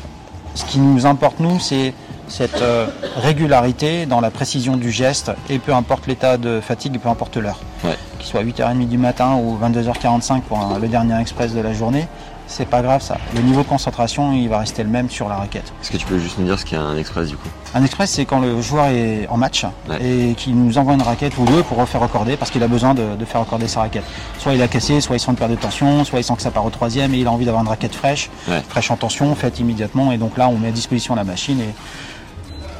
Ce 0.55 0.65
qui 0.65 0.79
nous 0.79 1.05
importe, 1.05 1.39
nous, 1.39 1.59
c'est 1.59 1.93
cette 2.27 2.61
euh, 2.61 2.85
régularité 3.17 4.05
dans 4.05 4.21
la 4.21 4.29
précision 4.29 4.77
du 4.77 4.91
geste 4.91 5.31
et 5.49 5.57
peu 5.59 5.73
importe 5.73 6.05
l'état 6.07 6.37
de 6.37 6.59
fatigue, 6.61 6.99
peu 6.99 7.09
importe 7.09 7.37
l'heure. 7.37 7.59
Ouais. 7.83 7.95
Qu'il 8.19 8.27
soit 8.27 8.43
8h30 8.43 8.87
du 8.87 8.97
matin 8.97 9.35
ou 9.41 9.57
22h45 9.57 10.41
pour 10.41 10.59
un- 10.59 10.77
le 10.79 10.87
dernier 10.87 11.19
express 11.19 11.53
de 11.53 11.61
la 11.61 11.73
journée, 11.73 12.07
c'est 12.49 12.65
pas 12.67 12.81
grave 12.81 13.01
ça. 13.01 13.17
Le 13.35 13.41
niveau 13.41 13.61
de 13.61 13.67
concentration, 13.67 14.33
il 14.33 14.49
va 14.49 14.57
rester 14.57 14.83
le 14.83 14.89
même 14.89 15.09
sur 15.09 15.29
la 15.29 15.35
raquette. 15.35 15.71
Est-ce 15.81 15.91
que 15.91 15.97
tu 15.97 16.05
peux 16.05 16.17
juste 16.19 16.37
nous 16.39 16.45
dire 16.45 16.59
ce 16.59 16.65
qu'est 16.65 16.75
un 16.75 16.97
express 16.97 17.29
du 17.29 17.37
coup? 17.37 17.47
Un 17.75 17.83
express, 17.83 18.09
c'est 18.09 18.25
quand 18.25 18.39
le 18.39 18.59
joueur 18.61 18.87
est 18.87 19.27
en 19.29 19.37
match 19.37 19.65
Ouais. 19.87 19.97
et 20.03 20.33
qu'il 20.35 20.55
nous 20.55 20.77
envoie 20.79 20.93
une 20.95 21.01
raquette 21.03 21.37
ou 21.37 21.45
deux 21.45 21.61
pour 21.63 21.77
refaire 21.77 22.01
recorder 22.01 22.35
parce 22.37 22.49
qu'il 22.51 22.63
a 22.63 22.67
besoin 22.67 22.93
de, 22.95 23.15
de 23.17 23.25
faire 23.25 23.41
recorder 23.41 23.67
sa 23.67 23.81
raquette. 23.81 24.03
Soit 24.39 24.55
il 24.55 24.61
a 24.61 24.67
cassé, 24.67 24.99
soit 24.99 25.15
il 25.15 25.19
sent 25.19 25.29
une 25.31 25.37
perte 25.37 25.51
de 25.51 25.55
tension, 25.55 26.03
soit 26.03 26.19
il 26.19 26.23
sent 26.23 26.35
que 26.35 26.41
ça 26.41 26.51
part 26.51 26.65
au 26.65 26.69
troisième 26.71 27.13
et 27.13 27.19
il 27.19 27.27
a 27.27 27.31
envie 27.31 27.45
d'avoir 27.45 27.61
une 27.63 27.69
raquette 27.69 27.93
fraîche, 27.95 28.29
Ouais. 28.47 28.61
fraîche 28.67 28.89
en 28.91 28.97
tension, 28.97 29.33
faite 29.35 29.59
immédiatement. 29.59 30.11
Et 30.11 30.17
donc 30.17 30.35
là, 30.37 30.49
on 30.49 30.57
met 30.57 30.69
à 30.69 30.71
disposition 30.71 31.13
la 31.15 31.23
machine 31.23 31.59
et 31.61 31.69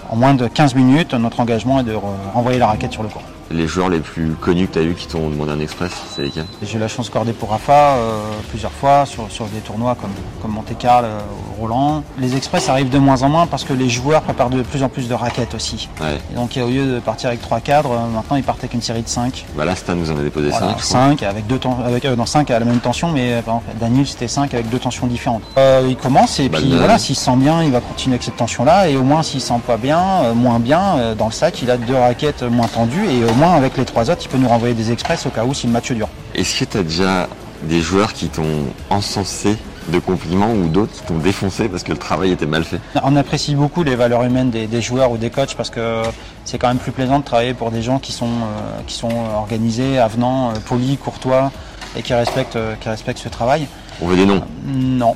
en 0.09 0.15
moins 0.15 0.33
de 0.33 0.47
15 0.47 0.73
minutes, 0.73 1.13
notre 1.13 1.39
engagement 1.39 1.79
est 1.81 1.83
de 1.83 1.93
re- 1.93 2.01
renvoyer 2.33 2.57
la 2.57 2.65
raquette 2.67 2.91
sur 2.93 3.03
le 3.03 3.09
court. 3.09 3.21
Les 3.51 3.67
joueurs 3.67 3.89
les 3.89 3.99
plus 3.99 4.29
connus 4.39 4.67
que 4.67 4.73
tu 4.73 4.79
as 4.79 4.83
eu 4.83 4.93
qui 4.93 5.07
t'ont 5.07 5.27
demandé 5.29 5.51
un 5.51 5.59
express, 5.59 5.91
c'est 6.15 6.21
lesquels? 6.21 6.45
J'ai 6.61 6.77
eu 6.77 6.79
la 6.79 6.87
chance 6.87 7.07
de 7.07 7.11
corder 7.11 7.33
pour 7.33 7.49
Rafa 7.49 7.95
euh, 7.95 8.19
plusieurs 8.49 8.71
fois 8.71 9.05
sur, 9.07 9.31
sur 9.31 9.45
des 9.47 9.59
tournois 9.59 9.95
comme, 9.99 10.11
comme 10.41 10.51
Monte 10.51 10.77
Carlo, 10.77 11.07
euh, 11.07 11.19
Roland. 11.59 12.03
Les 12.19 12.35
express 12.35 12.69
arrivent 12.69 12.89
de 12.91 12.99
moins 12.99 13.23
en 13.23 13.29
moins 13.29 13.47
parce 13.47 13.63
que 13.63 13.73
les 13.73 13.89
joueurs 13.89 14.21
préparent 14.21 14.51
de 14.51 14.61
plus 14.61 14.83
en 14.83 14.89
plus 14.89 15.07
de 15.07 15.13
raquettes 15.15 15.55
aussi. 15.55 15.89
Ouais. 15.99 16.17
Et 16.31 16.35
donc 16.35 16.57
au 16.63 16.67
lieu 16.67 16.85
de 16.95 16.99
partir 16.99 17.29
avec 17.29 17.41
trois 17.41 17.59
cadres, 17.59 17.91
euh, 17.93 18.07
maintenant 18.13 18.35
ils 18.35 18.43
partent 18.43 18.59
avec 18.59 18.75
une 18.75 18.83
série 18.83 19.01
de 19.01 19.07
5. 19.09 19.45
Bah 19.55 19.65
là, 19.65 19.75
Stan 19.75 19.95
nous 19.95 20.11
en 20.11 20.17
a 20.17 20.21
déposé 20.21 20.49
Voilà, 20.49 20.75
5. 20.77 21.19
5 21.19 21.23
avec 21.23 21.47
deux 21.47 21.59
avec 21.83 22.05
euh, 22.05 22.15
non, 22.15 22.27
5 22.27 22.51
à 22.51 22.59
la 22.59 22.65
même 22.65 22.79
tension, 22.79 23.11
mais 23.11 23.41
par 23.41 23.55
exemple, 23.57 23.77
Daniel 23.79 24.05
c'était 24.05 24.27
5 24.27 24.53
avec 24.53 24.69
deux 24.69 24.79
tensions 24.79 25.07
différentes. 25.07 25.41
Euh, 25.57 25.87
il 25.89 25.95
commence 25.97 26.39
et 26.39 26.49
Bah, 26.49 26.59
puis 26.61 26.77
voilà, 26.77 26.99
s'il 26.99 27.15
se 27.15 27.25
sent 27.25 27.35
bien, 27.37 27.63
il 27.63 27.71
va 27.71 27.81
continuer 27.81 28.13
avec 28.13 28.23
cette 28.23 28.37
tension-là, 28.37 28.89
et 28.89 28.95
au 28.95 29.03
moins 29.03 29.23
s'il 29.23 29.41
se 29.41 29.47
sent 29.47 29.59
pas 29.65 29.77
bien, 29.77 30.33
moins 30.35 30.59
bien, 30.59 31.15
dans 31.17 31.25
le 31.25 31.31
sac, 31.31 31.61
il 31.63 31.71
a 31.71 31.77
deux 31.77 31.95
raquettes 31.95 32.43
moins 32.43 32.67
tendues, 32.67 33.05
et 33.09 33.23
au 33.25 33.33
moins 33.39 33.53
avec 33.55 33.77
les 33.77 33.85
trois 33.85 34.09
autres, 34.11 34.21
il 34.23 34.27
peut 34.29 34.37
nous 34.37 34.49
renvoyer 34.49 34.73
des 34.75 34.91
express 34.91 35.25
au 35.25 35.29
cas 35.29 35.43
où 35.45 35.53
si 35.53 35.65
le 35.67 35.73
match 35.73 35.91
dure. 35.91 36.09
Est-ce 36.35 36.59
que 36.59 36.65
tu 36.65 36.77
as 36.77 36.83
déjà 36.83 37.27
des 37.63 37.81
joueurs 37.81 38.13
qui 38.13 38.27
t'ont 38.29 38.65
encensé 38.89 39.57
de 39.87 39.97
compliments 39.99 40.51
ou 40.51 40.67
d'autres 40.67 40.91
qui 40.93 41.01
t'ont 41.03 41.17
défoncé 41.17 41.67
parce 41.67 41.83
que 41.83 41.91
le 41.91 41.97
travail 41.97 42.31
était 42.31 42.45
mal 42.45 42.63
fait? 42.63 42.79
On 43.03 43.15
apprécie 43.15 43.55
beaucoup 43.55 43.83
les 43.83 43.95
valeurs 43.95 44.23
humaines 44.23 44.49
des, 44.51 44.67
des 44.67 44.81
joueurs 44.81 45.09
ou 45.11 45.17
des 45.17 45.29
coachs 45.29 45.55
parce 45.55 45.69
que 45.69 46.03
c'est 46.45 46.57
quand 46.57 46.67
même 46.67 46.77
plus 46.77 46.91
plaisant 46.91 47.19
de 47.19 47.23
travailler 47.23 47.53
pour 47.53 47.71
des 47.71 47.81
gens 47.81 47.97
qui 47.97 48.11
sont, 48.11 48.27
euh, 48.27 48.81
qui 48.85 48.95
sont 48.95 49.09
organisés, 49.35 49.97
avenants, 49.97 50.49
euh, 50.51 50.53
polis, 50.65 50.97
courtois 50.99 51.51
et 51.97 52.01
qui 52.03 52.13
respectent, 52.13 52.55
euh, 52.57 52.75
qui 52.79 52.87
respectent 52.89 53.19
ce 53.19 53.29
travail. 53.29 53.67
On 54.01 54.07
veut 54.07 54.15
des 54.15 54.25
noms? 54.25 54.41
Non. 54.65 55.15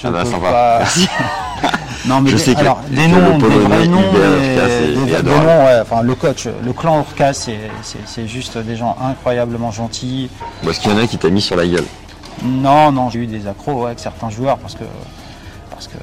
Je 0.00 0.06
Ah 0.06 0.10
bah, 0.10 0.22
peux 0.24 0.30
sympa. 0.30 0.50
pas- 0.50 0.78
Merci. 0.78 1.08
Non, 2.06 2.20
mais 2.20 2.30
Je 2.30 2.36
sais 2.36 2.54
que- 2.54 2.60
alors, 2.60 2.82
que 2.84 2.94
des 2.94 3.06
le 3.06 3.20
noms, 3.20 3.38
des 3.38 3.44
Polonais, 3.44 3.86
Hubert, 3.86 5.64
ouais, 5.64 5.80
enfin 5.82 6.02
le 6.02 6.14
coach, 6.14 6.48
le 6.64 6.72
clan 6.72 6.98
Urcas, 6.98 7.32
c'est, 7.32 8.26
juste 8.26 8.58
des 8.58 8.76
gens 8.76 8.96
incroyablement 9.00 9.70
gentils. 9.70 10.28
Est-ce 10.68 10.80
qu'il 10.80 10.90
y 10.90 10.94
en 10.94 10.98
a 10.98 11.06
qui 11.06 11.18
t'a 11.18 11.30
mis 11.30 11.40
sur 11.40 11.56
la 11.56 11.66
gueule? 11.66 11.84
Non, 12.44 12.90
non, 12.90 13.08
j'ai 13.10 13.20
eu 13.20 13.26
des 13.26 13.46
accros 13.46 13.82
ouais, 13.82 13.86
avec 13.86 14.00
certains 14.00 14.30
joueurs 14.30 14.58
parce 14.58 14.74
que, 14.74 14.84
parce 15.70 15.86
que, 15.86 15.94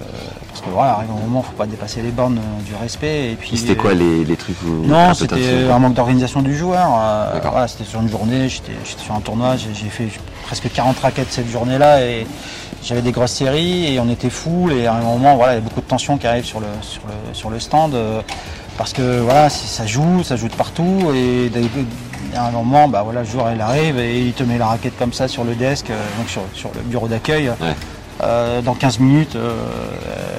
parce 0.59 0.69
que 0.69 0.75
voilà, 0.75 0.93
arrive 0.95 1.09
un 1.11 1.25
moment, 1.25 1.41
faut 1.41 1.53
pas 1.53 1.65
dépasser 1.65 2.01
les 2.01 2.11
bornes 2.11 2.37
euh, 2.39 2.61
du 2.63 2.75
respect. 2.75 3.31
Et 3.31 3.35
puis, 3.35 3.55
C'était 3.55 3.77
quoi 3.77 3.93
les, 3.93 4.25
les 4.25 4.35
trucs 4.35 4.61
où 4.63 4.85
Non, 4.85 5.13
c'était 5.13 5.69
un 5.71 5.79
manque 5.79 5.93
d'organisation 5.93 6.41
du 6.41 6.55
joueur. 6.55 6.89
euh, 6.99 7.39
voilà, 7.49 7.67
c'était 7.67 7.85
sur 7.85 8.01
une 8.01 8.09
journée, 8.09 8.49
j'étais 8.49 8.73
sur 8.97 9.15
un 9.15 9.21
tournoi, 9.21 9.55
j'ai 9.55 9.89
fait 9.89 10.09
presque 10.43 10.69
40 10.71 10.99
raquettes 10.99 11.31
cette 11.31 11.49
journée-là 11.49 12.01
et 12.01 12.27
j'avais 12.83 13.01
des 13.01 13.11
grosses 13.11 13.31
séries 13.31 13.93
et 13.93 13.99
on 14.01 14.09
était 14.09 14.29
full 14.29 14.73
et 14.73 14.85
à 14.87 14.95
un 14.95 15.01
moment, 15.01 15.35
voilà, 15.37 15.53
il 15.53 15.55
y 15.55 15.59
a 15.59 15.61
beaucoup 15.61 15.81
de 15.81 15.85
tensions 15.87 16.17
qui 16.17 16.27
arrivent 16.27 16.45
sur 16.45 16.59
le, 16.59 16.67
sur 16.81 17.01
le, 17.07 17.33
sur 17.33 17.49
le 17.49 17.59
stand 17.59 17.93
euh, 17.93 18.21
parce 18.77 18.91
que 18.91 19.19
voilà, 19.21 19.49
ça 19.49 19.85
joue, 19.85 20.23
ça 20.23 20.35
joue 20.35 20.47
de 20.49 20.55
partout 20.55 21.11
et 21.13 21.49
à 22.35 22.47
un 22.47 22.51
moment, 22.51 22.87
bah 22.89 23.01
voilà, 23.03 23.21
le 23.21 23.25
joueur 23.27 23.51
il 23.53 23.61
arrive 23.61 23.97
et 23.97 24.19
il 24.19 24.33
te 24.33 24.43
met 24.43 24.57
la 24.57 24.67
raquette 24.67 24.97
comme 24.97 25.13
ça 25.13 25.27
sur 25.29 25.43
le 25.45 25.55
desk, 25.55 25.89
euh, 25.89 25.93
donc 26.17 26.27
sur, 26.29 26.41
sur 26.53 26.69
le 26.75 26.81
bureau 26.81 27.07
d'accueil. 27.07 27.49
Ouais. 27.61 27.75
Euh, 28.21 28.61
dans 28.61 28.73
15 28.73 28.99
minutes, 28.99 29.35
euh, 29.38 29.55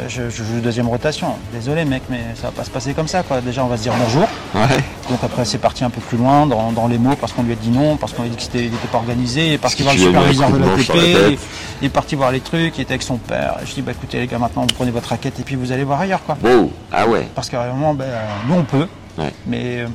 je, 0.06 0.28
je 0.28 0.44
joue 0.44 0.60
deuxième 0.60 0.87
rotation. 0.88 1.28
Désolé 1.52 1.87
mec, 1.87 2.02
mais 2.10 2.20
ça 2.34 2.49
va 2.49 2.50
pas 2.50 2.64
se 2.64 2.70
passer 2.70 2.92
comme 2.92 3.08
ça. 3.08 3.22
Quoi. 3.22 3.40
Déjà, 3.40 3.64
on 3.64 3.68
va 3.68 3.78
se 3.78 3.82
dire 3.82 3.94
bonjour. 3.99 4.28
Ouais. 4.54 4.76
Donc 5.08 5.18
après, 5.22 5.46
c'est 5.46 5.56
parti 5.58 5.82
un 5.82 5.88
peu 5.90 6.00
plus 6.02 6.18
loin 6.18 6.46
dans, 6.46 6.72
dans 6.72 6.87
les 6.88 6.99
mots 6.99 7.16
parce 7.18 7.32
qu'on 7.32 7.42
lui 7.42 7.52
a 7.52 7.56
dit 7.56 7.70
non, 7.70 7.96
parce 7.96 8.12
qu'on 8.12 8.22
lui 8.25 8.30
a 8.30 8.34
dit 8.34 8.49
qu'il 8.49 8.60
n'était 8.60 8.88
pas 8.92 8.99
organisé, 8.99 9.56
parce 9.56 9.75
qu'il 9.75 9.87
va 9.87 9.94
le 9.94 9.99
superviseur 9.99 10.50
de 10.50 10.58
l'ATP. 10.58 11.38
Il 11.80 11.87
est 11.87 11.88
parti 11.88 12.16
voir 12.16 12.32
les 12.32 12.40
trucs, 12.40 12.76
il 12.76 12.82
était 12.82 12.92
avec 12.92 13.02
son 13.02 13.16
père. 13.16 13.56
Et 13.62 13.66
je 13.66 13.72
dis, 13.72 13.80
bah 13.82 13.92
écoutez 13.92 14.20
les 14.20 14.26
gars, 14.26 14.38
maintenant 14.38 14.62
vous 14.62 14.75
prenez 14.76 14.90
votre 14.90 15.08
raquette 15.08 15.40
et 15.40 15.42
puis 15.42 15.56
vous 15.56 15.72
allez 15.72 15.84
voir 15.84 16.00
ailleurs. 16.02 16.22
quoi. 16.25 16.37
Wow. 16.44 16.70
Ah 16.92 17.06
ouais. 17.06 17.28
Parce 17.34 17.49
qu'à 17.49 17.62
un 17.62 17.68
moment, 17.72 17.94
ben, 17.94 18.06
nous 18.46 18.56
on 18.56 18.64
peut, 18.64 18.87
Ouais. 19.16 19.32
mais 19.46 19.78
euh, 19.80 19.87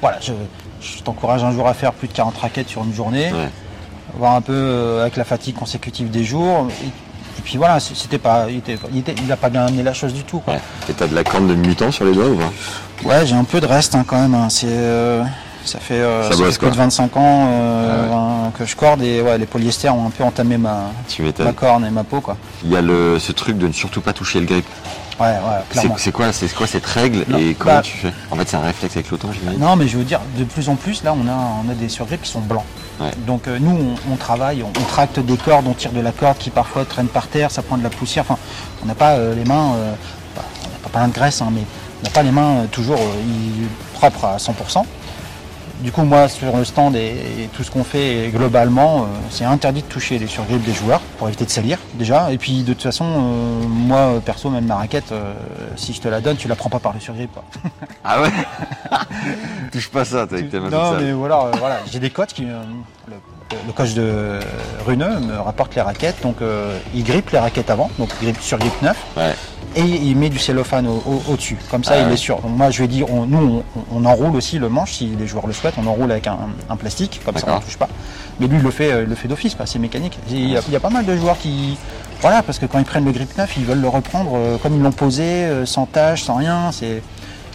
voilà, 0.00 0.18
je, 0.20 0.32
je 0.82 1.00
t'encourage 1.02 1.44
un 1.44 1.52
jour 1.52 1.68
à 1.68 1.74
faire 1.74 1.92
plus 1.92 2.08
de 2.08 2.12
40 2.12 2.36
raquettes 2.38 2.68
sur 2.68 2.82
une 2.82 2.92
journée, 2.92 3.30
Ouais. 3.32 3.48
Voir 4.14 4.34
un 4.34 4.40
peu 4.40 4.52
euh, 4.54 5.02
avec 5.02 5.16
la 5.16 5.24
fatigue 5.24 5.54
consécutive 5.56 6.10
des 6.10 6.24
jours. 6.24 6.68
Et, 6.82 6.86
et 6.86 7.42
puis 7.42 7.56
voilà, 7.58 7.78
c'était 7.80 8.18
pas, 8.18 8.46
il, 8.48 8.58
était, 8.58 8.78
il, 8.92 8.98
était- 8.98 9.14
il 9.22 9.30
a 9.30 9.36
pas 9.36 9.48
bien 9.48 9.66
amené 9.66 9.82
la 9.82 9.92
chose 9.94 10.12
du 10.12 10.24
tout. 10.24 10.40
Quoi. 10.40 10.54
Ouais. 10.54 10.60
Et 10.88 10.92
t'as 10.92 11.06
de 11.06 11.14
la 11.14 11.24
corne 11.24 11.46
de 11.46 11.54
mutant 11.54 11.90
sur 11.92 12.04
les 12.04 12.12
doigts 12.12 12.28
ou 12.28 12.36
pas? 12.36 13.08
Ouais, 13.08 13.26
j'ai 13.26 13.34
un 13.34 13.44
peu 13.44 13.60
de 13.60 13.66
reste 13.66 13.94
hein, 13.94 14.04
quand 14.06 14.20
même. 14.20 14.34
hein. 14.34 14.48
C'est, 14.50 14.66
euh, 14.68 15.22
ça 15.64 15.78
fait, 15.78 15.94
euh, 16.00 16.22
Ça 16.24 16.30
ça 16.30 16.36
fait 16.36 16.42
bosse, 16.44 16.58
plus 16.58 16.66
de 16.68 16.74
quoi. 16.74 16.82
25 16.84 17.16
ans 17.16 17.48
euh, 17.52 18.08
Ah 18.10 18.16
hein, 18.46 18.52
que 18.58 18.64
je 18.64 18.74
corde 18.74 19.02
et 19.02 19.20
ouais, 19.22 19.36
les 19.38 19.46
polyesters 19.46 19.94
ont 19.94 20.06
un 20.06 20.10
peu 20.10 20.24
entamé 20.24 20.56
ma, 20.56 20.90
ma 21.40 21.52
corne 21.52 21.84
et 21.84 21.90
ma 21.90 22.04
peau. 22.04 22.20
Quoi. 22.20 22.36
Il 22.64 22.70
y 22.72 22.76
a 22.76 22.80
le, 22.82 23.18
ce 23.18 23.32
truc 23.32 23.58
de 23.58 23.68
ne 23.68 23.72
surtout 23.72 24.00
pas 24.00 24.12
toucher 24.12 24.40
le 24.40 24.46
grip. 24.46 24.64
Ouais, 25.20 25.26
ouais, 25.26 25.34
C'est 25.70 25.80
clairement. 25.80 25.96
c'est 26.32 26.52
quoi, 26.54 26.66
cette 26.66 26.86
règle 26.86 27.24
Non, 27.28 27.38
et 27.38 27.54
comment 27.54 27.76
bah- 27.76 27.82
tu 27.82 27.96
fais? 27.96 28.12
En 28.30 28.36
fait, 28.36 28.48
c'est 28.48 28.56
un 28.56 28.60
réflexe 28.60 28.96
avec 28.96 29.10
le 29.10 29.18
temps, 29.18 29.30
j'imagine. 29.32 29.60
Non, 29.60 29.74
mais 29.74 29.88
je 29.88 29.98
veux 29.98 30.04
dire, 30.04 30.20
de 30.36 30.44
plus 30.44 30.68
en 30.68 30.76
plus, 30.76 31.02
là, 31.02 31.12
on 31.12 31.26
a, 31.26 31.64
on 31.66 31.68
a 31.70 31.74
des 31.74 31.88
surgrips 31.88 32.22
qui 32.22 32.30
sont 32.30 32.40
blancs. 32.40 32.64
Ouais. 33.00 33.10
Donc 33.26 33.46
euh, 33.46 33.58
nous, 33.60 33.94
on, 34.08 34.12
on 34.12 34.16
travaille, 34.16 34.62
on, 34.62 34.68
on 34.68 34.84
tracte 34.84 35.20
des 35.20 35.36
cordes, 35.36 35.66
on 35.68 35.74
tire 35.74 35.92
de 35.92 36.00
la 36.00 36.12
corde 36.12 36.38
qui 36.38 36.50
parfois 36.50 36.84
traîne 36.84 37.06
par 37.06 37.28
terre, 37.28 37.50
ça 37.50 37.62
prend 37.62 37.76
de 37.76 37.82
la 37.84 37.90
poussière. 37.90 38.24
Enfin, 38.28 38.38
on 38.82 38.86
n'a 38.86 38.94
pas 38.94 39.12
euh, 39.12 39.34
les 39.34 39.44
mains, 39.44 39.72
euh, 39.76 39.92
bah, 40.36 40.42
on 40.64 40.68
n'a 40.68 40.78
pas 40.82 40.98
plein 40.98 41.08
de 41.08 41.14
graisse, 41.14 41.40
hein, 41.40 41.48
mais 41.52 41.62
on 42.00 42.04
n'a 42.04 42.10
pas 42.10 42.22
les 42.22 42.32
mains 42.32 42.66
toujours 42.70 43.00
propres 43.94 44.24
à 44.24 44.36
100%. 44.38 44.84
Du 45.80 45.92
coup, 45.92 46.02
moi, 46.02 46.28
sur 46.28 46.56
le 46.56 46.64
stand 46.64 46.96
et, 46.96 47.06
et 47.44 47.48
tout 47.52 47.62
ce 47.62 47.70
qu'on 47.70 47.84
fait, 47.84 48.26
et 48.26 48.30
globalement, 48.30 49.02
euh, 49.02 49.06
c'est 49.30 49.44
interdit 49.44 49.82
de 49.82 49.86
toucher 49.86 50.18
les 50.18 50.26
surgrippes 50.26 50.64
des 50.64 50.72
joueurs 50.72 51.00
pour 51.18 51.28
éviter 51.28 51.44
de 51.44 51.50
salir, 51.50 51.78
déjà. 51.94 52.32
Et 52.32 52.38
puis, 52.38 52.62
de 52.64 52.72
toute 52.72 52.82
façon, 52.82 53.04
euh, 53.04 53.66
moi, 53.68 54.20
perso, 54.24 54.50
même 54.50 54.66
ma 54.66 54.74
raquette, 54.74 55.12
euh, 55.12 55.34
si 55.76 55.92
je 55.92 56.00
te 56.00 56.08
la 56.08 56.20
donne, 56.20 56.36
tu 56.36 56.48
la 56.48 56.56
prends 56.56 56.68
pas 56.68 56.80
par 56.80 56.92
le 56.94 57.00
surgrip. 57.00 57.30
quoi. 57.32 57.44
Ah 58.04 58.22
ouais? 58.22 58.30
Touche 59.72 59.88
pas 59.90 60.04
ça, 60.04 60.26
toi, 60.26 60.38
avec 60.38 60.50
tes 60.50 60.58
mains 60.58 60.70
Non, 60.70 60.94
mais 60.98 61.12
voilà, 61.12 61.50
voilà. 61.58 61.80
j'ai 61.90 61.98
des 62.00 62.10
coachs 62.10 62.32
qui. 62.32 62.42
le, 62.42 62.54
le 63.66 63.72
coach 63.72 63.94
de 63.94 64.40
Runeux 64.86 65.20
me 65.20 65.36
rapporte 65.38 65.74
les 65.74 65.80
raquettes, 65.80 66.22
donc 66.22 66.36
euh, 66.42 66.78
il 66.94 67.02
grippe 67.04 67.30
les 67.30 67.38
raquettes 67.38 67.70
avant, 67.70 67.90
donc 67.98 68.10
grippe 68.20 68.40
sur 68.40 68.58
grip 68.58 68.72
9, 68.82 68.96
Ouais. 69.16 69.34
et 69.76 69.80
il 69.82 70.16
met 70.16 70.28
du 70.28 70.38
cellophane 70.38 70.86
au- 70.86 71.02
au- 71.06 71.22
au-dessus. 71.32 71.56
Comme 71.70 71.82
ça, 71.84 71.92
Ah 71.94 72.00
il 72.00 72.06
ouais. 72.08 72.14
est 72.14 72.16
sûr. 72.18 72.40
Donc 72.40 72.56
moi, 72.56 72.70
je 72.70 72.78
lui 72.78 72.84
ai 72.84 72.88
dit, 72.88 73.04
on- 73.08 73.26
nous, 73.26 73.62
on, 73.76 73.96
on 74.00 74.04
enroule 74.04 74.36
aussi 74.36 74.58
le 74.58 74.68
manche, 74.68 74.92
si 74.92 75.06
les 75.18 75.26
joueurs 75.26 75.46
le 75.46 75.52
souhaitent, 75.52 75.74
on 75.78 75.86
enroule 75.86 76.10
avec 76.12 76.26
un, 76.26 76.38
un 76.68 76.76
plastique, 76.76 77.20
comme 77.24 77.36
ça, 77.38 77.46
on 77.48 77.56
ne 77.56 77.60
touche 77.62 77.78
pas. 77.78 77.88
Mais 78.40 78.46
lui, 78.46 78.58
il 78.58 78.62
le 78.62 78.70
fait, 78.70 78.92
euh, 78.92 79.02
il 79.04 79.08
le 79.08 79.14
fait 79.14 79.28
d'office, 79.28 79.56
c'est 79.64 79.78
mécanique. 79.78 80.18
Et 80.30 80.34
Il 80.34 80.50
y, 80.50 80.56
a, 80.56 80.60
il 80.66 80.72
y 80.72 80.76
a 80.76 80.80
pas 80.80 80.90
mal 80.90 81.04
de 81.06 81.16
joueurs 81.16 81.38
qui. 81.38 81.76
Voilà, 82.20 82.42
parce 82.42 82.58
que 82.58 82.66
quand 82.66 82.78
ils 82.78 82.84
prennent 82.84 83.04
le 83.04 83.12
grip 83.12 83.36
9, 83.38 83.56
ils 83.56 83.64
veulent 83.64 83.80
le 83.80 83.88
reprendre 83.88 84.32
euh, 84.34 84.58
comme 84.58 84.74
ils 84.74 84.82
l'ont 84.82 84.92
posé, 84.92 85.22
euh, 85.22 85.64
sans 85.66 85.86
tâche, 85.86 86.22
sans 86.22 86.34
rien. 86.36 86.70
C'est. 86.72 87.02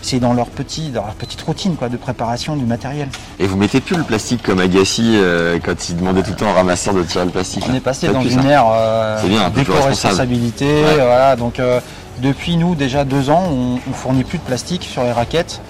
C'est 0.05 0.19
dans 0.19 0.33
leur, 0.33 0.47
petit, 0.47 0.89
dans 0.89 1.05
leur 1.05 1.15
petite 1.15 1.41
routine 1.41 1.75
quoi, 1.77 1.87
de 1.87 1.95
préparation 1.95 2.57
du 2.57 2.65
matériel. 2.65 3.07
Et 3.39 3.47
vous 3.47 3.55
mettez 3.55 3.79
plus 3.79 3.95
le 3.95 4.03
plastique 4.03 4.43
comme 4.43 4.59
Agassi 4.59 5.13
euh, 5.15 5.59
quand 5.63 5.87
il 5.89 5.95
demandait 5.95 6.21
tout 6.23 6.31
le 6.31 6.35
temps 6.35 6.51
au 6.51 6.53
ramasseur 6.53 6.93
de 6.93 7.03
tirer 7.03 7.23
le 7.23 7.31
plastique. 7.31 7.63
On 7.69 7.73
est 7.73 7.79
passé 7.79 8.09
dans 8.09 8.21
une 8.21 8.41
ça. 8.43 8.47
ère 8.49 8.65
euh, 8.69 9.23
bien, 9.25 9.45
un 9.45 9.49
plus 9.49 9.61
d'éco-responsabilité. 9.61 10.65
responsable. 10.65 10.99
Ouais. 10.99 11.05
Voilà, 11.07 11.35
donc 11.37 11.59
euh, 11.59 11.79
depuis 12.21 12.57
nous 12.57 12.75
déjà 12.75 13.05
deux 13.05 13.29
ans, 13.29 13.43
on, 13.49 13.79
on 13.89 13.93
fournit 13.93 14.25
plus 14.25 14.39
de 14.39 14.43
plastique 14.43 14.83
sur 14.83 15.03
les 15.03 15.13
raquettes. 15.13 15.61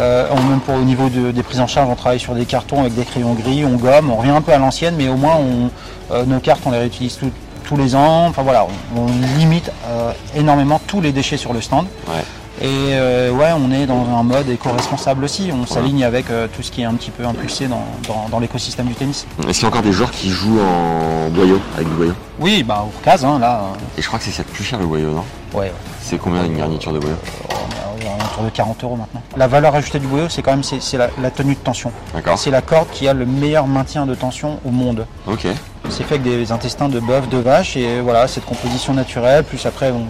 Euh, 0.00 0.28
on- 0.30 0.40
même 0.48 0.60
pour 0.60 0.76
au 0.76 0.82
niveau 0.82 1.08
de- 1.08 1.32
des 1.32 1.42
prises 1.42 1.60
en 1.60 1.66
charge, 1.66 1.88
on 1.90 1.96
travaille 1.96 2.20
sur 2.20 2.34
des 2.36 2.44
cartons 2.46 2.80
avec 2.82 2.94
des 2.94 3.04
crayons 3.04 3.34
gris, 3.34 3.64
on 3.64 3.72
gomme, 3.76 4.10
on 4.12 4.16
revient 4.16 4.30
un 4.30 4.42
peu 4.42 4.52
à 4.52 4.58
l'ancienne, 4.58 4.94
mais 4.96 5.08
au 5.08 5.16
moins 5.16 5.36
on, 5.36 6.24
nos 6.24 6.38
cartes 6.38 6.60
on 6.66 6.70
les 6.70 6.78
réutilise 6.78 7.18
tous 7.64 7.76
les 7.76 7.94
ans. 7.96 8.26
Enfin 8.28 8.42
voilà, 8.42 8.64
on, 8.96 9.00
on 9.02 9.06
limite 9.38 9.72
euh, 9.88 10.12
énormément 10.36 10.80
tous 10.86 11.00
les 11.00 11.10
déchets 11.10 11.36
sur 11.36 11.52
le 11.52 11.60
stand. 11.60 11.86
Ouais. 12.06 12.22
Et 12.62 12.90
euh, 12.92 13.30
ouais, 13.32 13.50
on 13.56 13.72
est 13.72 13.86
dans 13.86 14.06
un 14.16 14.22
mode 14.22 14.48
éco-responsable 14.48 15.24
aussi. 15.24 15.50
On 15.52 15.66
s'aligne 15.66 16.04
avec 16.04 16.30
euh, 16.30 16.46
tout 16.54 16.62
ce 16.62 16.70
qui 16.70 16.82
est 16.82 16.84
un 16.84 16.94
petit 16.94 17.10
peu 17.10 17.24
impulsé 17.26 17.66
dans, 17.66 17.84
dans- 18.06 18.28
dans 18.30 18.38
l'écosystème 18.38 18.86
du 18.86 18.94
tennis. 18.94 19.26
Est-ce 19.48 19.58
qu'il 19.58 19.62
y 19.62 19.64
a 19.64 19.68
encore 19.68 19.82
des 19.82 19.90
joueurs 19.92 20.12
qui 20.12 20.30
jouent 20.30 20.60
en 20.60 21.28
boyau, 21.30 21.60
avec 21.74 21.88
du 21.88 21.94
boyau? 21.94 22.12
Oui, 22.38 22.62
bah 22.62 22.84
au 22.86 22.92
cas, 23.04 23.18
hein, 23.24 23.38
là. 23.40 23.62
Et 23.98 24.02
je 24.02 24.06
crois 24.06 24.20
que 24.20 24.24
c'est 24.24 24.30
ça 24.30 24.44
le 24.46 24.52
plus 24.54 24.62
cher 24.62 24.78
le 24.78 24.86
boyau, 24.86 25.10
non? 25.10 25.24
Euh, 25.54 25.58
ouais, 25.58 25.64
ouais. 25.66 25.72
C'est 26.00 26.18
combien 26.18 26.44
une 26.44 26.56
garniture 26.56 26.92
de 26.92 27.00
boyau? 27.00 27.16
On 27.50 28.00
est 28.20 28.24
autour 28.24 28.44
de 28.44 28.50
40 28.50 28.84
euros 28.84 28.96
maintenant. 28.96 29.22
La 29.36 29.46
valeur 29.48 29.74
ajoutée 29.74 29.98
du 29.98 30.06
boyau, 30.06 30.28
c'est 30.28 30.42
quand 30.42 30.52
même 30.52 30.62
c'est, 30.62 30.96
la, 30.96 31.08
la 31.20 31.30
tenue 31.32 31.54
de 31.54 31.60
tension. 31.60 31.90
D'accord. 32.14 32.38
C'est 32.38 32.50
la 32.50 32.62
corde 32.62 32.88
qui 32.92 33.08
a 33.08 33.14
le 33.14 33.26
meilleur 33.26 33.66
maintien 33.66 34.06
de 34.06 34.14
tension 34.14 34.58
au 34.64 34.70
monde. 34.70 35.06
Ok. 35.26 35.46
C'est 35.88 36.04
fait 36.04 36.14
avec 36.14 36.22
des 36.22 36.52
intestins 36.52 36.88
de 36.88 37.00
bœuf, 37.00 37.28
de 37.28 37.38
vache, 37.38 37.76
et 37.76 38.00
voilà, 38.00 38.28
cette 38.28 38.44
composition 38.44 38.94
naturelle, 38.94 39.42
plus 39.44 39.66
après, 39.66 39.90
on- 39.90 40.06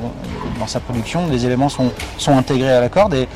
dans 0.63 0.69
sa 0.69 0.79
production, 0.79 1.27
les 1.29 1.45
éléments 1.45 1.69
sont, 1.69 1.91
sont 2.19 2.37
intégrés 2.39 2.71
à 2.73 2.81
la 2.81 2.89
corde. 2.89 3.15
Et, 3.15 3.27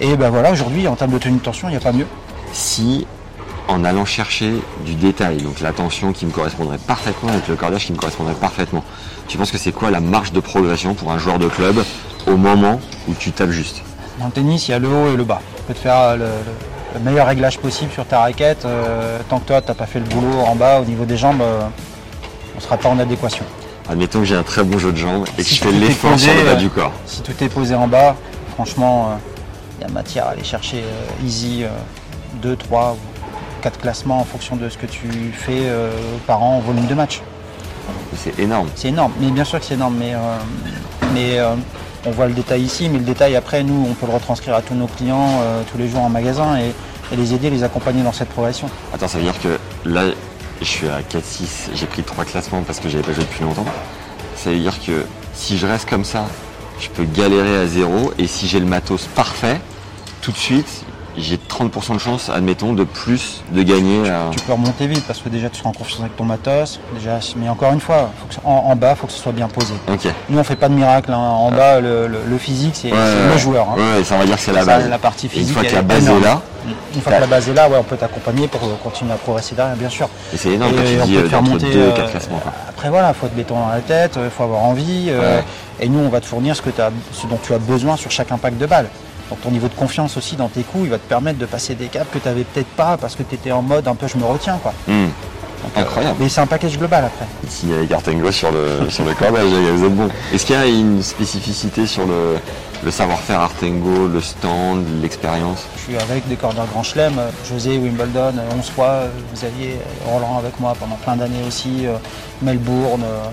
et 0.00 0.16
ben 0.16 0.30
voilà, 0.30 0.50
aujourd'hui, 0.50 0.88
en 0.88 0.96
termes 0.96 1.10
de 1.12 1.18
tenue 1.18 1.36
de 1.36 1.42
tension, 1.42 1.68
il 1.68 1.72
n'y 1.72 1.76
a 1.76 1.80
pas 1.80 1.92
mieux. 1.92 2.06
Si 2.52 3.06
en 3.68 3.84
allant 3.84 4.04
chercher 4.06 4.52
du 4.84 4.94
détail, 4.94 5.38
donc 5.38 5.60
la 5.60 5.72
tension 5.72 6.12
qui 6.12 6.24
me 6.26 6.30
correspondrait 6.30 6.78
parfaitement 6.78 7.30
avec 7.30 7.48
le 7.48 7.56
cordage 7.56 7.84
qui 7.86 7.92
me 7.92 7.98
correspondrait 7.98 8.34
parfaitement, 8.34 8.82
tu 9.28 9.36
penses 9.38 9.50
que 9.50 9.58
c'est 9.58 9.72
quoi 9.72 9.90
la 9.90 10.00
marge 10.00 10.32
de 10.32 10.40
progression 10.40 10.94
pour 10.94 11.12
un 11.12 11.18
joueur 11.18 11.38
de 11.38 11.48
club 11.48 11.76
au 12.26 12.36
moment 12.36 12.80
où 13.08 13.14
tu 13.14 13.30
tapes 13.32 13.50
juste? 13.50 13.82
Dans 14.18 14.26
le 14.26 14.32
tennis, 14.32 14.68
il 14.68 14.70
y 14.70 14.74
a 14.74 14.78
le 14.78 14.88
haut 14.88 15.12
et 15.12 15.16
le 15.16 15.24
bas. 15.24 15.40
Tu 15.56 15.62
peux 15.64 15.74
te 15.74 15.78
faire 15.78 15.98
euh, 15.98 16.16
le, 16.16 16.24
le- 16.24 16.30
le 16.94 17.00
meilleur 17.00 17.26
réglage 17.26 17.58
possible 17.58 17.90
sur 17.90 18.06
ta 18.06 18.20
raquette. 18.20 18.64
euh, 18.64 19.18
tant 19.28 19.38
que 19.40 19.46
toi, 19.48 19.60
tu 19.60 19.68
n'as 19.68 19.74
pas 19.74 19.86
fait 19.86 19.98
le 19.98 20.04
boulot 20.06 20.40
en 20.46 20.54
bas, 20.54 20.80
au 20.80 20.84
niveau 20.84 21.04
des 21.04 21.16
jambes, 21.16 21.40
euh, 21.42 21.60
on 22.54 22.56
ne 22.58 22.62
sera 22.62 22.76
pas 22.76 22.88
en 22.88 22.98
adéquation. 23.00 23.44
Admettons 23.88 24.20
que 24.20 24.24
j'ai 24.24 24.36
un 24.36 24.42
très 24.42 24.62
bon 24.64 24.78
jeu 24.78 24.92
de 24.92 24.96
jambes 24.96 25.26
et 25.38 25.42
que 25.42 25.48
Si 25.48 25.56
je 25.56 25.62
fais 25.62 25.72
l'effort 25.72 26.18
sur 26.18 26.32
le 26.32 26.42
bas 26.42 26.52
euh, 26.52 26.56
du 26.56 26.70
corps. 26.70 26.92
Si 27.06 27.22
tout 27.22 27.32
est 27.42 27.48
posé 27.48 27.74
en 27.74 27.86
bas, 27.86 28.16
franchement, 28.54 29.10
euh, 29.10 29.14
il 29.78 29.82
y 29.82 29.90
a 29.90 29.92
matière 29.92 30.26
à 30.26 30.30
aller 30.30 30.44
chercher 30.44 30.78
euh, 30.78 31.26
easy 31.26 31.64
2, 32.42 32.56
3 32.56 32.92
ou 32.92 33.62
4 33.62 33.78
classements 33.80 34.20
en 34.20 34.24
fonction 34.24 34.56
de 34.56 34.68
ce 34.68 34.78
que 34.78 34.86
tu 34.86 35.32
fais 35.32 35.64
euh, 35.64 35.90
par 36.26 36.42
an 36.42 36.56
en 36.56 36.60
volume 36.60 36.86
de 36.86 36.94
match. 36.94 37.20
C'est 38.16 38.38
énorme. 38.38 38.68
C'est 38.74 38.88
énorme, 38.88 39.12
mais 39.20 39.30
bien 39.30 39.44
sûr 39.44 39.58
que 39.58 39.66
c'est 39.66 39.74
énorme, 39.74 39.96
mais, 39.98 40.14
mais 41.12 41.38
on 42.06 42.12
voit 42.12 42.26
le 42.26 42.32
détail 42.32 42.62
ici, 42.62 42.88
mais 42.88 42.98
le 42.98 43.04
détail 43.04 43.34
après, 43.36 43.62
nous, 43.64 43.86
on 43.90 43.92
peut 43.92 44.06
le 44.06 44.14
retranscrire 44.14 44.54
à 44.54 44.62
tous 44.62 44.74
nos 44.74 44.86
clients 44.86 45.42
tous 45.70 45.76
les 45.76 45.88
jours 45.88 46.00
en 46.00 46.08
magasin 46.08 46.56
et, 46.56 46.72
et 47.12 47.16
les 47.16 47.34
aider, 47.34 47.50
les 47.50 47.62
accompagner 47.64 48.02
dans 48.02 48.12
cette 48.12 48.28
progression. 48.28 48.70
Attends, 48.94 49.08
ça 49.08 49.18
veut 49.18 49.24
dire 49.24 49.38
que 49.40 49.58
là, 49.84 50.04
je 50.64 50.70
suis 50.70 50.88
à 50.88 51.02
4-6, 51.02 51.70
j'ai 51.74 51.86
pris 51.86 52.02
3 52.02 52.24
classements 52.24 52.62
parce 52.62 52.80
que 52.80 52.88
j'avais 52.88 53.04
pas 53.04 53.12
joué 53.12 53.24
depuis 53.24 53.44
longtemps. 53.44 53.66
Ça 54.34 54.50
veut 54.50 54.58
dire 54.58 54.74
que 54.84 55.04
si 55.34 55.58
je 55.58 55.66
reste 55.66 55.88
comme 55.88 56.04
ça, 56.04 56.26
je 56.80 56.88
peux 56.88 57.04
galérer 57.04 57.58
à 57.58 57.66
zéro 57.66 58.12
et 58.18 58.26
si 58.26 58.48
j'ai 58.48 58.60
le 58.60 58.66
matos 58.66 59.06
parfait, 59.14 59.60
tout 60.22 60.32
de 60.32 60.36
suite, 60.36 60.84
j'ai 61.16 61.36
30% 61.36 61.94
de 61.94 61.98
chance, 61.98 62.28
admettons, 62.28 62.72
de 62.72 62.84
plus 62.84 63.42
de 63.52 63.62
gagner. 63.62 64.08
à- 64.10 64.30
Tu 64.32 64.40
peux 64.40 64.52
remonter 64.52 64.86
vite 64.86 65.04
parce 65.06 65.20
que 65.20 65.28
déjà 65.28 65.48
tu 65.48 65.58
seras 65.58 65.70
en 65.70 65.72
confiance 65.72 66.00
avec 66.00 66.16
ton 66.16 66.24
matos. 66.24 66.80
Déjà, 66.94 67.18
mais 67.36 67.48
encore 67.48 67.72
une 67.72 67.80
fois, 67.80 68.10
faut 68.18 68.26
que 68.26 68.34
ça- 68.34 68.40
en, 68.44 68.50
en 68.70 68.76
bas, 68.76 68.90
il 68.92 68.96
faut 68.96 69.06
que 69.06 69.12
ce 69.12 69.20
soit 69.20 69.32
bien 69.32 69.48
posé. 69.48 69.74
Nous, 70.28 70.38
on 70.38 70.44
fait 70.44 70.56
pas 70.56 70.68
de 70.68 70.74
miracle. 70.74 71.12
hein. 71.12 71.16
En 71.18 71.50
bas, 71.50 71.80
le, 71.80 72.06
le- 72.08 72.20
le 72.26 72.38
physique, 72.38 72.74
c'est 72.74 72.90
Ouais, 72.90 72.96
c'est 72.98 73.26
ouais. 73.28 73.32
le 73.32 73.38
joueur. 73.38 73.68
hein. 73.70 73.76
Ouais, 73.98 74.04
ça 74.04 74.14
on 74.16 74.18
va 74.18 74.26
dire 74.26 74.36
que 74.36 74.42
c'est 74.42 74.52
la 74.52 74.60
Ça, 74.60 74.66
base. 74.78 74.88
la 74.88 74.98
partie 74.98 75.26
Et 75.26 75.28
une 75.30 75.34
physique. 75.40 75.54
fois 75.54 75.64
que 75.64 75.74
la 75.74 75.82
base 75.82 76.08
est 76.08 76.20
là, 76.20 76.40
Une 76.94 77.00
fois 77.02 77.12
que 77.12 77.20
la 77.20 77.26
base 77.26 77.48
est 77.48 77.54
là, 77.54 77.68
ouais, 77.68 77.76
on 77.78 77.82
peut 77.84 77.96
t'accompagner 77.96 78.48
pour 78.48 78.60
continuer 78.82 79.12
à 79.12 79.16
progresser 79.16 79.54
derrière, 79.54 79.76
bien 79.76 79.90
sûr. 79.90 80.08
et 80.32 80.36
c'est 80.36 80.50
énorme 80.52 80.72
quand 80.74 80.82
tu 80.82 81.00
on 81.02 81.04
dis 81.04 81.12
peut 81.14 81.18
euh, 81.20 81.28
faire 81.28 81.42
monter. 81.42 81.66
2 81.66 81.78
et 81.78 81.82
euh, 81.82 81.92
4 81.92 82.10
classements. 82.10 82.38
quoi. 82.38 82.52
Après, 82.68 82.88
voilà, 82.88 83.08
il 83.10 83.14
faut 83.14 83.28
te 83.28 83.34
béton 83.36 83.54
dans 83.58 83.68
la 83.68 83.80
tête, 83.80 84.18
il 84.22 84.30
faut 84.30 84.44
avoir 84.44 84.62
envie. 84.62 85.06
euh. 85.10 85.40
Et 85.80 85.88
nous, 85.88 85.98
on 85.98 86.08
va 86.08 86.20
te 86.20 86.26
fournir 86.26 86.56
ce, 86.56 86.62
que 86.62 86.70
as, 86.80 86.90
ce 87.12 87.26
dont 87.26 87.38
tu 87.42 87.52
as 87.52 87.58
besoin 87.58 87.96
sur 87.96 88.10
chaque 88.10 88.32
impact 88.32 88.56
de 88.58 88.66
balle. 88.66 88.88
Donc 89.30 89.40
ton 89.40 89.50
niveau 89.50 89.68
de 89.68 89.74
confiance 89.74 90.16
aussi 90.16 90.36
dans 90.36 90.48
tes 90.48 90.62
coups, 90.62 90.84
il 90.84 90.90
va 90.90 90.98
te 90.98 91.08
permettre 91.08 91.38
de 91.38 91.46
passer 91.46 91.74
des 91.74 91.86
caps 91.86 92.06
que 92.12 92.18
tu 92.18 92.28
n'avais 92.28 92.44
peut-être 92.44 92.68
pas 92.76 92.96
parce 92.96 93.16
que 93.16 93.22
tu 93.22 93.34
étais 93.34 93.52
en 93.52 93.62
mode 93.62 93.88
un 93.88 93.94
peu 93.94 94.06
je 94.06 94.16
me 94.18 94.24
retiens. 94.24 94.58
Quoi. 94.62 94.72
Hmm. 94.86 95.08
Donc, 95.64 95.72
euh, 95.76 95.80
Incroyable. 95.80 96.16
mais 96.20 96.28
c'est 96.28 96.40
un 96.42 96.46
package 96.46 96.78
global 96.78 97.04
après. 97.06 97.26
S'il 97.48 97.70
y 97.70 97.74
a 97.74 97.80
les 97.80 98.32
sur 98.32 98.52
le, 98.52 98.80
sur 98.90 99.04
le 99.04 99.14
cordage, 99.14 99.50
gars, 99.50 99.72
vous 99.74 99.84
êtes 99.84 99.96
bons. 99.96 100.08
Est-ce 100.32 100.44
qu'il 100.44 100.54
y 100.54 100.58
a 100.58 100.66
une 100.66 101.02
spécificité 101.02 101.86
sur 101.86 102.06
le, 102.06 102.36
le 102.84 102.90
savoir-faire 102.90 103.40
Artengo, 103.40 104.08
le 104.08 104.20
stand, 104.20 104.84
l'expérience? 105.00 105.64
Je 105.76 105.82
suis 105.82 105.96
avec 105.96 106.28
des 106.28 106.36
cordeurs 106.36 106.66
Grand 106.66 106.82
Chelem, 106.82 107.18
euh, 107.18 107.30
José, 107.48 107.78
Wimbledon, 107.78 108.34
euh, 108.38 108.58
11 108.58 108.70
fois, 108.70 108.86
euh, 108.86 109.08
Xavier, 109.32 109.78
euh, 109.80 110.10
Roland 110.10 110.38
avec 110.38 110.60
moi 110.60 110.74
pendant 110.78 110.96
plein 110.96 111.16
d'années 111.16 111.42
aussi, 111.48 111.86
euh, 111.86 111.96
Melbourne, 112.42 113.02
euh, 113.02 113.06
euh, 113.06 113.30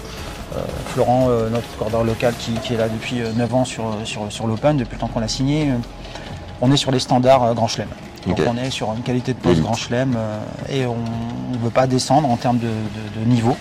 Florent, 0.88 1.28
euh, 1.30 1.50
notre 1.50 1.78
cordeur 1.78 2.04
local 2.04 2.34
qui, 2.38 2.54
qui 2.54 2.74
est 2.74 2.78
là 2.78 2.90
depuis 2.90 3.22
euh, 3.22 3.32
9 3.34 3.54
ans 3.56 3.66
sur, 3.66 3.84
sur, 4.04 4.32
sur 4.32 4.48
l'Open, 4.48 4.78
depuis 4.78 4.96
le 4.96 5.00
temps 5.00 5.08
qu'on 5.08 5.20
l'a 5.20 5.28
signé. 5.28 5.70
euh, 5.70 5.76
On 6.62 6.72
est 6.72 6.78
sur 6.78 6.92
les 6.92 7.00
standards 7.00 7.44
euh, 7.44 7.54
Grand 7.54 7.68
Chelem. 7.68 7.88
Donc 8.28 8.38
on 8.48 8.58
est 8.58 8.70
sur 8.70 8.92
une 8.94 9.02
qualité 9.02 9.34
de 9.34 9.40
pose 9.40 9.54
Élite. 9.54 9.64
Grand 9.64 9.74
Chelem 9.76 10.14
euh, 10.16 10.40
et 10.70 10.86
on 10.86 10.96
ne 11.52 11.58
veut 11.58 11.70
pas 11.72 11.88
descendre 11.88 12.30
en 12.30 12.36
termes 12.38 12.60
de, 12.60 12.68
de- 12.68 13.20
de 13.22 13.26
niveau. 13.26 13.56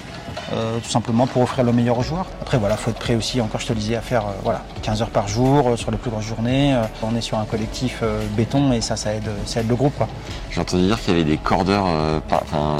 Euh, 0.52 0.78
tout 0.78 0.90
simplement 0.90 1.26
pour 1.26 1.42
offrir 1.42 1.64
le 1.64 1.73
meilleur 1.73 1.99
aux 1.99 2.02
joueurs. 2.02 2.26
Après 2.40 2.59
voilà, 2.59 2.76
faut 2.76 2.90
être 2.90 2.99
prêt 2.99 3.14
aussi, 3.14 3.40
encore 3.40 3.61
je 3.61 3.66
te 3.66 3.73
le 3.73 3.78
disais, 3.78 3.97
à 3.97 4.00
faire 4.00 4.23
euh, 4.23 4.33
voilà, 4.42 4.62
15 4.83 5.02
heures 5.02 5.11
par 5.11 5.28
jour 5.28 5.69
euh, 5.71 5.76
sur 5.76 5.90
les 5.90 5.97
plus 5.97 6.11
grosses 6.11 6.25
journées. 6.25 6.75
Euh, 6.75 6.83
on 7.02 7.14
est 7.16 7.21
sur 7.21 7.38
un 7.38 7.45
collectif 7.45 8.00
euh, 8.02 8.21
béton 8.37 8.73
et 8.73 8.80
ça, 8.80 8.97
ça 8.97 9.14
aide, 9.14 9.28
ça 9.47 9.61
aide 9.61 9.69
le 9.69 9.76
groupe. 9.76 9.97
Quoi. 9.97 10.09
J'ai 10.50 10.61
entendu 10.61 10.87
dire 10.87 11.00
qu'il 11.00 11.14
y 11.16 11.21
avait 11.21 11.28
des 11.30 11.37
cordeurs 11.37 11.85
euh, 11.87 12.21
par- 12.28 12.42
euh, 12.54 12.78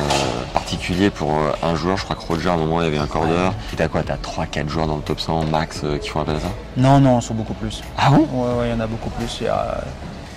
particuliers 0.53 1.11
pour 1.11 1.31
euh, 1.33 1.53
un 1.63 1.75
joueur. 1.77 1.97
Je 1.97 2.05
crois 2.05 2.17
que 2.17 2.27
Roger, 2.27 2.49
à 2.51 2.53
un 2.55 2.57
moment, 2.57 2.81
il 2.81 2.85
y 2.85 2.89
avait 2.89 2.99
un 2.99 3.07
cordeur. 3.07 3.53
Et 3.73 3.77
t'as 3.77 3.89
quoi 3.89 4.03
T'as 4.03 4.17
3-4 4.17 4.69
joueurs 4.69 4.87
dans 4.87 4.97
le 4.97 5.03
top 5.03 5.21
100 5.21 5.45
max 5.45 5.81
euh, 5.85 5.99
qui 5.99 6.09
font 6.09 6.21
appel 6.21 6.37
à 6.37 6.41
ça? 6.41 6.49
Non, 6.77 6.99
non, 7.01 7.19
ils 7.21 7.23
sont 7.23 7.35
beaucoup 7.35 7.55
plus. 7.55 7.83
Ah 7.97 8.11
bon? 8.11 8.27
Ouais, 8.33 8.59
ouais, 8.61 8.69
il 8.69 8.71
y 8.71 8.75
en 8.75 8.81
a 8.81 8.87
beaucoup 8.87 9.11
plus. 9.11 9.39
Il 9.41 9.45
y, 9.45 9.49
a- 9.49 9.81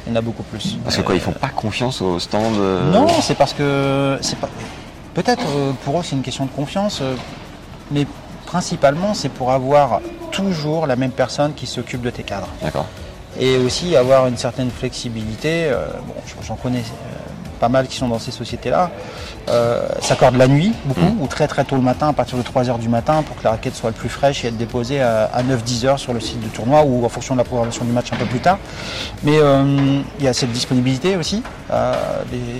il 0.05 0.11
y 0.11 0.13
en 0.13 0.17
a 0.17 0.21
beaucoup 0.21 0.43
plus. 0.43 0.77
Parce 0.83 0.97
que 0.97 1.01
quoi, 1.01 1.15
ils 1.15 1.21
font 1.21 1.31
pas 1.31 1.47
confiance 1.49 2.01
au 2.01 2.19
stand 2.19 2.55
euh, 2.57 2.91
Non, 2.91 3.07
c'est 3.21 3.35
parce 3.37 3.53
que 3.53 4.17
c'est 4.21 4.37
pas. 4.37 4.49
Peut-être 5.13 5.45
euh, 5.55 5.71
pour 5.85 5.99
eux 5.99 6.03
c'est 6.03 6.15
une 6.15 6.23
question 6.23 6.45
de 6.45 6.51
confiance, 6.51 6.99
euh, 7.01 7.15
mais 7.91 8.07
principalement 8.45 9.13
c'est 9.13 9.29
pour 9.29 9.51
avoir 9.51 10.01
toujours 10.31 10.87
la 10.87 10.95
même 10.95 11.11
personne 11.11 11.53
qui 11.53 11.67
s'occupe 11.67 12.01
de 12.01 12.09
tes 12.09 12.23
cadres. 12.23 12.49
D'accord. 12.61 12.87
Et 13.39 13.57
aussi 13.57 13.95
avoir 13.95 14.27
une 14.27 14.37
certaine 14.37 14.69
flexibilité. 14.69 15.65
euh, 15.65 15.87
bon, 16.05 16.13
j'en 16.41 16.55
connais 16.55 16.83
pas 17.63 17.69
mal 17.69 17.87
qui 17.87 17.95
sont 17.95 18.09
dans 18.09 18.19
ces 18.19 18.31
sociétés-là. 18.31 18.91
Euh, 19.47 19.87
s'accordent 20.01 20.35
la 20.35 20.49
nuit 20.49 20.73
beaucoup, 20.83 21.13
Mm. 21.13 21.21
ou 21.21 21.27
très 21.27 21.47
très 21.47 21.63
tôt 21.63 21.77
le 21.77 21.81
matin, 21.81 22.09
à 22.09 22.13
partir 22.13 22.37
de 22.37 22.43
3h 22.43 22.77
du 22.77 22.89
matin, 22.89 23.23
pour 23.23 23.37
que 23.37 23.43
la 23.45 23.51
raquette 23.51 23.75
soit 23.75 23.91
le 23.91 23.95
plus 23.95 24.09
fraîche 24.09 24.43
et 24.43 24.49
être 24.49 24.57
déposée 24.57 25.01
à, 25.01 25.41
9-10 25.43 25.85
heures 25.85 25.99
sur 25.99 26.13
le 26.13 26.19
site 26.19 26.41
de 26.41 26.49
tournoi 26.49 26.83
ou 26.83 27.05
en 27.05 27.09
fonction 27.09 27.35
de 27.35 27.39
la 27.39 27.45
programmation 27.45 27.85
du 27.85 27.93
match 27.93 28.11
un 28.11 28.17
peu 28.17 28.25
plus 28.25 28.41
tard. 28.41 28.57
Mais 29.23 29.37
euh, 29.37 30.01
il 30.19 30.25
y 30.25 30.27
a 30.27 30.33
cette 30.33 30.51
disponibilité 30.51 31.15
aussi. 31.15 31.41
Euh, 31.71 31.93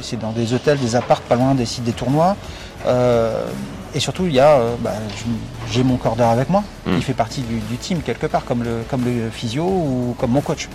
c'est 0.02 0.20
dans 0.20 0.32
des 0.32 0.54
hôtels, 0.54 0.80
des 0.80 0.96
apparts 0.96 1.22
pas 1.22 1.36
loin 1.36 1.54
des 1.54 1.66
sites 1.66 1.84
des 1.84 1.92
tournois. 1.92 2.38
Euh, 2.86 3.44
et 3.94 4.00
surtout, 4.00 4.26
il 4.26 4.34
y 4.34 4.40
a, 4.40 4.60
bah, 4.80 4.92
j'ai 5.70 5.84
mon 5.84 5.98
cordeur 5.98 6.30
avec 6.30 6.50
moi. 6.50 6.64
Mm. 6.86 6.92
Il 6.98 7.04
fait 7.04 7.14
partie 7.14 7.42
du, 7.42 7.60
du 7.60 7.78
team 7.78 8.02
quelque 8.02 8.28
part, 8.28 8.46
comme 8.46 8.64
le, 8.64 8.84
comme 8.90 9.06
le 9.06 9.30
physio 9.30 9.64
ou 9.64 10.16
comme 10.20 10.32
mon 10.32 10.42
coach. 10.42 10.70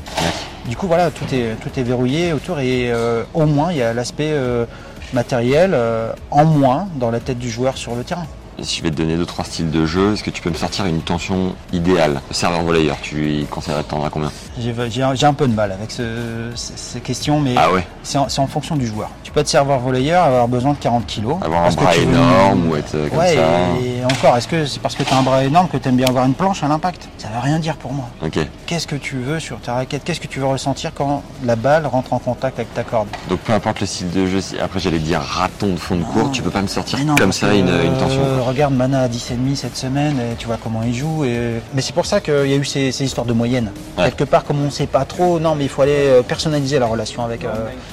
Du 0.66 0.76
coup, 0.76 0.86
voilà, 0.86 1.10
tout 1.10 1.24
est, 1.32 1.56
tout 1.60 1.70
est 1.78 1.82
verrouillé 1.82 2.32
autour 2.32 2.60
et 2.60 2.90
euh, 2.90 3.22
au 3.34 3.46
moins, 3.46 3.72
il 3.72 3.78
y 3.78 3.82
a 3.82 3.92
l'aspect 3.92 4.30
euh, 4.32 4.64
matériel 5.12 5.72
euh, 5.74 6.12
en 6.30 6.44
moins 6.44 6.88
dans 6.96 7.10
la 7.10 7.20
tête 7.20 7.38
du 7.38 7.50
joueur 7.50 7.76
sur 7.76 7.94
le 7.94 8.04
terrain. 8.04 8.26
Et 8.60 8.64
si 8.64 8.78
je 8.78 8.82
vais 8.82 8.90
te 8.90 8.96
donner 8.96 9.16
deux 9.16 9.24
trois 9.24 9.44
styles 9.44 9.70
de 9.70 9.86
jeu, 9.86 10.14
est-ce 10.14 10.24
que 10.24 10.30
tu 10.30 10.42
peux 10.42 10.50
me 10.50 10.56
sortir 10.56 10.84
une 10.86 11.00
tension 11.00 11.54
idéale? 11.72 12.20
Serveur 12.32 12.62
volleyeur, 12.62 12.96
tu 13.00 13.44
conseillerais 13.48 13.84
de 13.84 13.86
tendre 13.88 14.04
à 14.04 14.10
combien? 14.10 14.32
J'ai 14.58 15.26
un, 15.26 15.32
peu 15.34 15.46
de 15.46 15.54
mal 15.54 15.70
avec 15.70 15.92
ce- 15.92 16.50
ce- 16.56 16.72
ces 16.74 17.00
questions, 17.00 17.38
mais 17.38 17.54
Ah 17.56 17.70
ouais 17.72 17.86
c'est 18.02 18.18
en, 18.18 18.46
fonction 18.48 18.74
du 18.74 18.86
joueur. 18.88 19.10
Tu 19.22 19.30
peux 19.30 19.40
être 19.40 19.48
serveur 19.48 19.78
volleyeur, 19.78 20.24
avoir 20.24 20.48
besoin 20.48 20.72
de 20.72 20.78
40 20.78 21.06
kilos. 21.06 21.36
Avoir 21.42 21.66
un 21.66 21.70
bras 21.70 21.92
veux- 21.92 22.02
énorme 22.02 22.68
ou 22.68 22.74
être 22.74 22.94
euh, 22.96 23.08
comme 23.08 23.18
Ouais, 23.18 23.36
ça 23.36 23.42
et 23.80 24.04
encore, 24.04 24.36
est-ce 24.36 24.48
que 24.48 24.66
c'est 24.66 24.80
parce 24.80 24.96
que 24.96 25.04
tu 25.04 25.12
as 25.14 25.18
un 25.18 25.22
bras 25.22 25.44
énorme 25.44 25.68
que 25.68 25.76
tu 25.76 25.88
aimes 25.88 25.96
bien 25.96 26.06
avoir 26.08 26.24
une 26.24 26.34
planche 26.34 26.64
à 26.64 26.68
l'impact? 26.68 27.08
Ça 27.18 27.28
veut 27.28 27.38
rien 27.40 27.60
dire 27.60 27.76
pour 27.76 27.92
moi. 27.92 28.08
Ok. 28.24 28.40
Qu'est-ce 28.66 28.88
que 28.88 28.96
tu 28.96 29.18
veux 29.18 29.38
sur 29.38 29.60
ta 29.60 29.74
raquette? 29.74 30.02
Qu'est-ce 30.02 30.20
que 30.20 30.26
tu 30.26 30.40
veux 30.40 30.46
ressentir 30.46 30.90
quand 30.94 31.22
la 31.44 31.54
balle 31.54 31.86
rentre 31.86 32.12
en 32.12 32.18
contact 32.18 32.58
avec 32.58 32.74
ta 32.74 32.82
corde? 32.82 33.06
Donc 33.28 33.38
peu 33.40 33.52
importe 33.52 33.78
le 33.80 33.86
style 33.86 34.10
de 34.10 34.26
jeu, 34.26 34.40
après 34.60 34.80
j'allais 34.80 34.98
dire 34.98 35.20
raton 35.20 35.68
de 35.74 35.76
fond 35.78 35.94
de 35.96 36.02
cours, 36.02 36.32
tu 36.32 36.42
peux 36.42 36.50
pas 36.50 36.62
me 36.62 36.66
sortir 36.66 36.98
non, 37.04 37.14
comme 37.14 37.30
ça 37.32 37.54
une, 37.54 37.68
une 37.68 37.96
tension. 37.98 38.20
euh. 38.24 38.47
Regarde 38.48 38.74
Mana 38.74 39.02
à 39.02 39.08
10,5 39.08 39.54
cette 39.56 39.76
semaine, 39.76 40.16
et 40.18 40.36
tu 40.36 40.46
vois 40.46 40.58
comment 40.62 40.82
il 40.84 40.94
joue. 40.94 41.24
Et... 41.24 41.60
Mais 41.74 41.82
c'est 41.82 41.92
pour 41.94 42.06
ça 42.06 42.20
qu'il 42.20 42.46
y 42.46 42.52
a 42.52 42.56
eu 42.56 42.64
ces, 42.64 42.92
ces 42.92 43.04
histoires 43.04 43.26
de 43.26 43.32
moyenne. 43.32 43.70
Ouais. 43.96 44.04
Quelque 44.04 44.24
part, 44.24 44.44
comme 44.44 44.60
on 44.60 44.66
ne 44.66 44.70
sait 44.70 44.86
pas 44.86 45.04
trop, 45.04 45.38
non, 45.38 45.54
mais 45.54 45.64
il 45.64 45.68
faut 45.70 45.82
aller 45.82 45.92
euh, 45.96 46.22
personnaliser 46.22 46.78
la 46.78 46.86
relation 46.86 47.24
avec, 47.24 47.44
euh, 47.44 47.48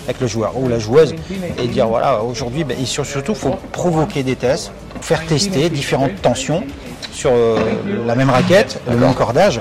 avec 0.05 0.19
le 0.19 0.27
joueur 0.27 0.57
ou 0.57 0.67
la 0.67 0.79
joueuse 0.79 1.13
et 1.61 1.67
dire 1.67 1.87
voilà, 1.87 2.23
aujourd'hui, 2.23 2.63
ben, 2.63 2.77
et 2.79 2.85
surtout, 2.85 3.33
il 3.33 3.35
faut 3.37 3.55
provoquer 3.71 4.23
des 4.23 4.35
tests, 4.35 4.71
faire 5.01 5.25
tester 5.25 5.69
différentes 5.69 6.21
tensions 6.21 6.63
sur 7.11 7.31
euh, 7.33 7.57
la 8.05 8.15
même 8.15 8.29
raquette, 8.29 8.81
le 8.89 8.97
même 8.97 9.13
cordage. 9.13 9.59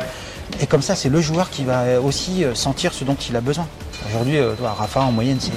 Et 0.61 0.67
comme 0.67 0.83
ça, 0.83 0.95
c'est 0.95 1.09
le 1.09 1.21
joueur 1.21 1.51
qui 1.51 1.65
va 1.65 2.01
aussi 2.05 2.45
euh, 2.45 2.55
sentir 2.55 2.93
ce 2.93 3.03
dont 3.05 3.17
il 3.29 3.35
a 3.37 3.41
besoin. 3.41 3.67
Aujourd'hui, 4.09 4.39
euh, 4.39 4.53
Rafa, 4.63 5.01
en 5.01 5.11
moyenne, 5.13 5.39
c'est 5.41 5.51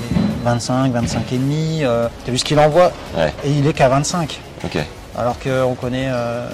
25, 0.44 0.92
25 0.92 1.34
et 1.34 1.38
demi. 1.38 1.80
euh, 1.84 2.08
T'as 2.26 2.32
vu 2.32 2.38
ce 2.38 2.46
qu'il 2.46 2.58
envoie 2.60 2.92
Ouais. 3.16 3.34
Et 3.46 3.52
il 3.52 3.68
est 3.68 3.74
qu'à 3.74 3.90
25. 3.90 4.40
Ok. 4.64 4.78
Alors 5.18 5.38
qu'on 5.40 5.74
connaît 5.76 6.10
euh, 6.10 6.48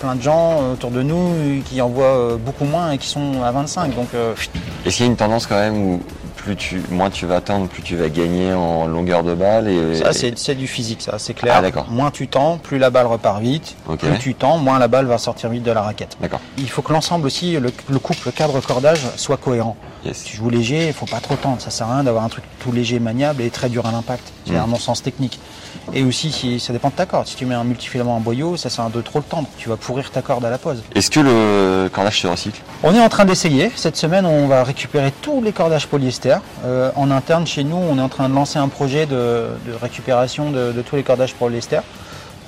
plein 0.00 0.14
de 0.14 0.20
gens 0.22 0.72
autour 0.72 0.90
de 0.90 1.02
nous 1.02 1.62
qui 1.64 1.80
envoient 1.80 2.04
euh, 2.04 2.36
beaucoup 2.36 2.64
moins 2.66 2.90
et 2.92 2.98
qui 2.98 3.08
sont 3.08 3.42
à 3.42 3.50
25. 3.50 3.94
Donc 3.94 4.08
euh, 4.14 4.34
Est-ce 4.84 4.96
qu'il 4.96 5.06
y 5.06 5.08
a 5.08 5.10
une 5.10 5.16
tendance 5.16 5.46
quand 5.46 5.58
même 5.58 5.76
où 5.76 6.02
plus 6.36 6.56
tu, 6.56 6.82
moins 6.90 7.10
tu 7.10 7.26
vas 7.26 7.40
tendre, 7.42 7.66
plus 7.68 7.82
tu 7.82 7.96
vas 7.96 8.08
gagner 8.08 8.52
en 8.54 8.86
longueur 8.86 9.22
de 9.22 9.34
balle 9.34 9.68
et 9.68 9.96
ça, 9.96 10.12
c'est 10.12 10.54
du 10.54 10.66
physique, 10.66 11.02
ça, 11.02 11.18
c'est 11.18 11.34
clair. 11.34 11.62
Ah, 11.62 11.84
moins 11.90 12.10
tu 12.10 12.28
tends, 12.28 12.56
plus 12.56 12.78
la 12.78 12.88
balle 12.88 13.06
repart 13.06 13.40
vite. 13.42 13.76
Ok. 13.88 13.98
Plus 13.98 14.18
tu 14.18 14.34
tends, 14.34 14.56
moins 14.56 14.78
la 14.78 14.88
balle 14.88 15.04
va 15.04 15.18
sortir 15.18 15.50
vite 15.50 15.62
de 15.64 15.70
la 15.70 15.82
raquette. 15.82 16.16
D'accord. 16.20 16.40
Il 16.56 16.68
faut 16.70 16.80
que 16.80 16.94
l'ensemble 16.94 17.26
aussi, 17.26 17.52
le, 17.60 17.70
le 17.90 17.98
couple, 17.98 18.20
le 18.26 18.32
cadre 18.32 18.58
cordage 18.60 19.00
soit 19.16 19.36
cohérent. 19.36 19.76
Yes. 20.06 20.24
Tu 20.24 20.36
joues 20.38 20.48
léger, 20.48 20.86
il 20.86 20.92
faut 20.94 21.04
pas 21.04 21.20
trop 21.20 21.36
tendre. 21.36 21.60
Ça 21.60 21.68
sert 21.68 21.86
à 21.88 21.94
rien 21.96 22.04
d'avoir 22.04 22.24
un 22.24 22.30
truc 22.30 22.44
tout 22.60 22.72
léger, 22.72 23.00
maniable 23.00 23.42
et 23.42 23.50
très 23.50 23.68
dur 23.68 23.84
à 23.86 23.92
l'impact. 23.92 24.32
C'est 24.46 24.54
Mm. 24.54 24.56
un 24.64 24.66
non-sens 24.66 25.02
technique. 25.02 25.38
Et 25.92 26.04
aussi, 26.04 26.30
si, 26.30 26.60
ça 26.60 26.72
dépend 26.72 26.88
de 26.88 26.94
ta 26.94 27.06
corde. 27.06 27.26
Si 27.26 27.36
tu 27.36 27.46
mets 27.46 27.54
un 27.54 27.64
multifilament 27.64 28.16
en 28.16 28.20
boyau, 28.20 28.56
ça 28.56 28.70
sert 28.70 28.88
de 28.90 29.00
trop 29.00 29.18
le 29.18 29.24
tendre. 29.24 29.48
Tu 29.58 29.68
vas 29.68 29.76
pourrir 29.76 30.10
ta 30.10 30.22
corde 30.22 30.44
à 30.44 30.50
la 30.50 30.58
pose. 30.58 30.82
Est-ce 30.94 31.10
que 31.10 31.20
le 31.20 31.88
cordage 31.88 32.20
se 32.20 32.26
recycle? 32.26 32.60
On 32.82 32.94
est 32.94 33.00
en 33.00 33.08
train 33.08 33.24
d'essayer. 33.24 33.70
Cette 33.74 33.96
semaine, 33.96 34.24
on 34.24 34.46
va 34.46 34.62
récupérer 34.62 35.12
tous 35.22 35.42
les 35.42 35.52
cordages 35.52 35.86
polyester. 35.86 36.36
Euh, 36.64 36.90
en 36.96 37.10
interne, 37.10 37.46
chez 37.46 37.64
nous, 37.64 37.76
on 37.76 37.98
est 37.98 38.02
en 38.02 38.08
train 38.08 38.28
de 38.28 38.34
lancer 38.34 38.58
un 38.58 38.68
projet 38.68 39.06
de, 39.06 39.48
de 39.66 39.72
récupération 39.80 40.50
de, 40.50 40.72
de 40.72 40.82
tous 40.82 40.96
les 40.96 41.02
cordages 41.02 41.34
polyester. 41.34 41.80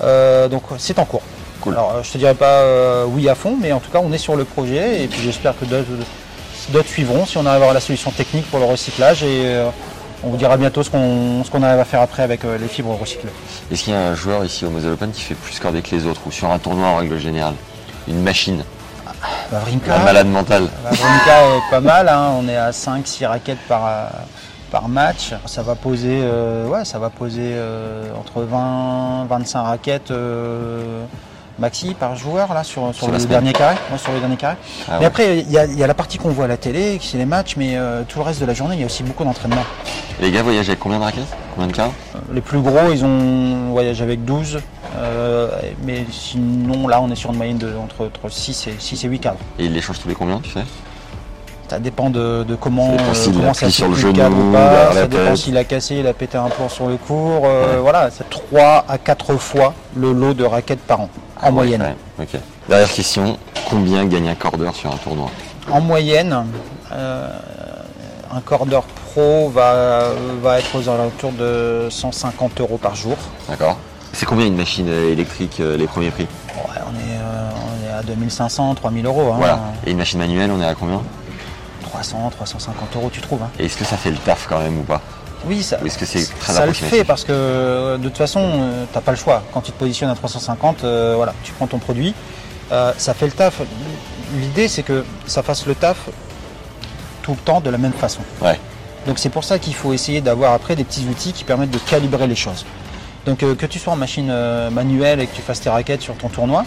Euh, 0.01 0.47
donc, 0.47 0.63
c'est 0.77 0.97
en 0.99 1.05
cours. 1.05 1.21
Cool. 1.61 1.73
Alors, 1.73 2.03
je 2.03 2.11
te 2.11 2.17
dirais 2.17 2.35
pas 2.35 2.61
euh, 2.61 3.05
oui 3.07 3.29
à 3.29 3.35
fond, 3.35 3.57
mais 3.61 3.71
en 3.71 3.79
tout 3.79 3.91
cas, 3.91 3.99
on 4.03 4.11
est 4.11 4.17
sur 4.17 4.35
le 4.35 4.43
projet 4.43 5.03
et 5.03 5.07
puis 5.07 5.21
j'espère 5.21 5.53
que 5.57 5.65
d'autres 5.65 6.87
suivront 6.87 7.25
si 7.25 7.37
on 7.37 7.45
arrive 7.45 7.51
à 7.51 7.55
avoir 7.55 7.73
la 7.73 7.79
solution 7.79 8.11
technique 8.11 8.49
pour 8.49 8.59
le 8.59 8.65
recyclage 8.65 9.23
et 9.23 9.61
on 10.23 10.29
vous 10.29 10.37
dira 10.37 10.57
bientôt 10.57 10.83
ce 10.83 10.89
qu'on 10.89 11.63
arrive 11.63 11.79
à 11.79 11.85
faire 11.85 12.01
après 12.01 12.23
avec 12.23 12.45
euh, 12.45 12.57
les 12.57 12.67
fibres 12.67 12.97
recyclées. 12.99 13.29
Est-ce 13.71 13.83
qu'il 13.83 13.93
y 13.93 13.95
a 13.95 13.99
un 13.99 14.15
joueur 14.15 14.43
ici 14.45 14.65
au 14.65 14.69
Moselle 14.69 14.93
Open 14.93 15.11
qui 15.11 15.21
fait 15.21 15.35
plus 15.35 15.59
corder 15.59 15.81
que 15.81 15.95
les 15.95 16.05
autres 16.05 16.21
ou 16.25 16.31
sur 16.31 16.49
un 16.49 16.59
tournoi 16.59 16.87
en 16.87 16.97
règle 16.97 17.19
générale? 17.19 17.55
Une 18.07 18.21
machine, 18.21 18.63
Vavrinka, 19.51 19.97
la 19.97 20.03
malade 20.03 20.27
mentale. 20.27 20.67
Vavrinka 20.83 21.57
est 21.57 21.71
pas 21.71 21.79
mal, 21.79 22.09
hein. 22.09 22.33
on 22.37 22.47
est 22.47 22.57
à 22.57 22.71
5-6 22.71 23.25
raquettes 23.25 23.65
par, 23.67 24.09
par 24.73 24.89
match. 24.89 25.33
Ça 25.45 25.61
va 25.61 25.75
poser, 25.75 26.21
euh, 26.23 26.67
ouais, 26.67 26.83
ça 26.83 26.97
va 26.97 27.11
poser 27.11 27.51
euh, 27.53 28.11
entre 28.19 28.41
20 28.41 29.27
25 29.29 29.61
raquettes 29.61 30.11
euh, 30.11 31.05
maxi 31.59 31.93
par 31.93 32.15
joueur 32.15 32.53
là, 32.53 32.63
sur, 32.63 32.93
sur 32.93 33.05
Sur 33.05 33.11
le 33.11 33.17
dernier 33.25 33.53
carré. 33.53 33.75
Ouais, 33.91 33.97
sur 33.97 34.11
le 34.11 34.19
dernier 34.19 34.35
carré. 34.37 34.55
Ah 34.87 34.93
mais 34.93 34.99
ouais. 34.99 35.05
après, 35.05 35.39
il 35.39 35.49
y, 35.49 35.53
y 35.79 35.83
a 35.83 35.87
la 35.87 35.93
partie 35.93 36.17
qu'on 36.17 36.29
voit 36.29 36.45
à 36.45 36.47
la 36.47 36.57
télé, 36.57 36.97
qui 36.99 37.07
c'est 37.07 37.17
les 37.17 37.25
matchs, 37.25 37.55
mais 37.57 37.77
euh, 37.77 38.03
tout 38.07 38.19
le 38.19 38.25
reste 38.25 38.39
de 38.41 38.45
la 38.45 38.53
journée, 38.53 38.75
il 38.75 38.79
y 38.79 38.83
a 38.83 38.87
aussi 38.87 39.03
beaucoup 39.03 39.23
d'entraînement. 39.23 39.63
Les 40.19 40.31
gars 40.31 40.43
voyagent 40.43 40.69
avec 40.69 40.79
combien 40.79 40.99
de 40.99 41.03
raquettes? 41.03 41.23
Combien 41.55 41.67
de 41.67 41.73
cartes? 41.75 41.91
Les 42.31 42.41
plus 42.41 42.59
gros, 42.59 42.91
ils 42.91 43.03
ont 43.05 43.71
voyagé 43.71 44.03
avec 44.03 44.23
12. 44.25 44.59
euh, 44.97 45.49
mais 45.83 46.05
sinon, 46.11 46.87
là, 46.87 47.01
on 47.01 47.09
est 47.11 47.15
sur 47.15 47.31
une 47.31 47.37
moyenne 47.37 47.57
de 47.57 47.73
entre, 47.75 48.05
entre 48.05 48.29
6, 48.31 48.67
et, 48.67 48.75
6 48.79 49.05
et 49.05 49.07
8 49.07 49.19
cadres. 49.19 49.37
Et 49.59 49.65
ils 49.65 49.73
les 49.73 49.81
changent 49.81 49.99
tous 49.99 50.07
les 50.07 50.15
combien, 50.15 50.39
tu 50.39 50.49
sais? 50.51 50.63
Ça 51.73 51.79
dépend 51.79 52.11
de, 52.11 52.43
de 52.43 52.53
comment, 52.53 52.95
Ça 53.15 53.29
euh, 53.29 53.33
comment 53.33 53.53
ça 53.55 53.67
sur 53.71 53.87
le 53.87 53.95
genou, 53.95 54.11
ou 54.11 54.51
pas. 54.53 54.93
Ça 54.93 55.07
dépend 55.07 55.35
s'il 55.35 55.57
a 55.57 55.63
cassé, 55.63 55.95
il 55.95 56.05
a 56.05 56.13
pété 56.13 56.37
un 56.37 56.47
plomb 56.49 56.69
sur 56.69 56.87
le 56.87 56.97
cours. 56.97 57.41
euh, 57.45 57.77
Ouais. 57.77 57.79
Voilà, 57.81 58.09
c'est 58.11 58.29
3 58.29 58.85
à 58.87 58.99
4 58.99 59.37
fois 59.37 59.73
le 59.95 60.13
lot 60.13 60.35
de 60.35 60.43
raquettes 60.43 60.81
par 60.81 61.01
an, 61.01 61.09
en 61.41 61.47
Ah 61.47 61.49
moyenne. 61.49 61.95
Dernière 62.69 62.91
question, 62.91 63.39
combien 63.71 64.05
gagne 64.05 64.29
un 64.29 64.35
cordeur 64.35 64.75
sur 64.75 64.93
un 64.93 64.97
tournoi? 64.97 65.31
En 65.71 65.81
moyenne, 65.81 66.45
euh, 66.91 67.27
un 68.31 68.41
cordeur 68.41 68.83
pro 68.83 69.49
va, 69.49 70.09
va 70.43 70.59
être 70.59 70.75
aux 70.75 70.87
alentours 70.87 71.31
de 71.31 71.87
150 71.89 72.61
euros 72.61 72.77
par 72.77 72.93
jour. 72.95 73.17
D'accord. 73.49 73.77
C'est 74.11 74.27
combien 74.27 74.45
une 74.45 74.55
machine 74.57 74.87
électrique, 74.89 75.57
les 75.57 75.87
premiers 75.87 76.11
prix? 76.11 76.27
Ouais, 76.55 76.81
on, 76.85 76.93
est, 76.99 77.17
euh, 77.17 77.49
on 77.55 77.89
est 77.89 77.99
à 77.99 78.03
2500, 78.03 78.75
3000 78.75 79.07
euros. 79.07 79.31
hein. 79.33 79.37
Voilà. 79.39 79.59
Et 79.87 79.89
une 79.89 79.97
machine 79.97 80.19
manuelle, 80.19 80.51
on 80.55 80.61
est 80.61 80.67
à 80.67 80.75
combien? 80.75 81.01
300, 81.93 82.31
350 82.31 82.95
euros, 82.95 83.09
tu 83.13 83.21
trouves. 83.21 83.43
hein. 83.43 83.49
Et 83.59 83.65
est-ce 83.65 83.77
que 83.77 83.85
ça 83.85 83.97
fait 83.97 84.09
le 84.09 84.17
taf 84.17 84.47
quand 84.49 84.59
même 84.59 84.79
ou 84.79 84.83
pas? 84.83 84.99
Oui, 85.45 85.61
ça, 85.61 85.77
Ou 85.81 85.85
est-ce 85.85 85.97
que 85.99 86.05
c'est 86.05 86.25
très 86.39 86.53
ça 86.53 86.65
le 86.65 86.73
fait 86.73 87.03
parce 87.03 87.23
que 87.23 87.31
euh, 87.33 87.97
de 87.97 88.07
toute 88.07 88.17
façon, 88.17 88.39
euh, 88.41 88.85
t'as 88.91 89.01
pas 89.01 89.11
le 89.11 89.17
choix. 89.17 89.43
Quand 89.53 89.61
tu 89.61 89.71
te 89.71 89.77
positionnes 89.77 90.09
à 90.09 90.15
350, 90.15 90.83
euh, 90.83 91.13
voilà, 91.15 91.33
tu 91.43 91.51
prends 91.51 91.67
ton 91.67 91.77
produit, 91.79 92.15
euh, 92.71 92.93
ça 92.97 93.13
fait 93.13 93.25
le 93.27 93.33
taf. 93.33 93.61
L'idée, 94.39 94.67
c'est 94.67 94.81
que 94.83 95.05
ça 95.27 95.43
fasse 95.43 95.65
le 95.67 95.75
taf 95.75 95.97
tout 97.21 97.31
le 97.31 97.37
temps 97.37 97.61
de 97.61 97.69
la 97.69 97.77
même 97.77 97.93
façon. 97.93 98.21
Ouais. 98.41 98.59
Donc 99.05 99.19
c'est 99.19 99.29
pour 99.29 99.43
ça 99.43 99.59
qu'il 99.59 99.75
faut 99.75 99.93
essayer 99.93 100.21
d'avoir 100.21 100.53
après 100.53 100.75
des 100.75 100.83
petits 100.85 101.05
outils 101.09 101.33
qui 101.33 101.43
permettent 101.43 101.71
de 101.71 101.77
calibrer 101.77 102.25
les 102.25 102.35
choses. 102.35 102.65
Donc 103.25 103.43
euh, 103.43 103.53
que 103.53 103.65
tu 103.67 103.77
sois 103.79 103.93
en 103.93 103.97
machine 103.97 104.29
euh, 104.31 104.69
manuelle 104.71 105.19
et 105.19 105.27
que 105.27 105.35
tu 105.35 105.41
fasses 105.41 105.59
tes 105.61 105.69
raquettes 105.69 106.01
sur 106.01 106.15
ton 106.15 106.29
tournoi, 106.29 106.65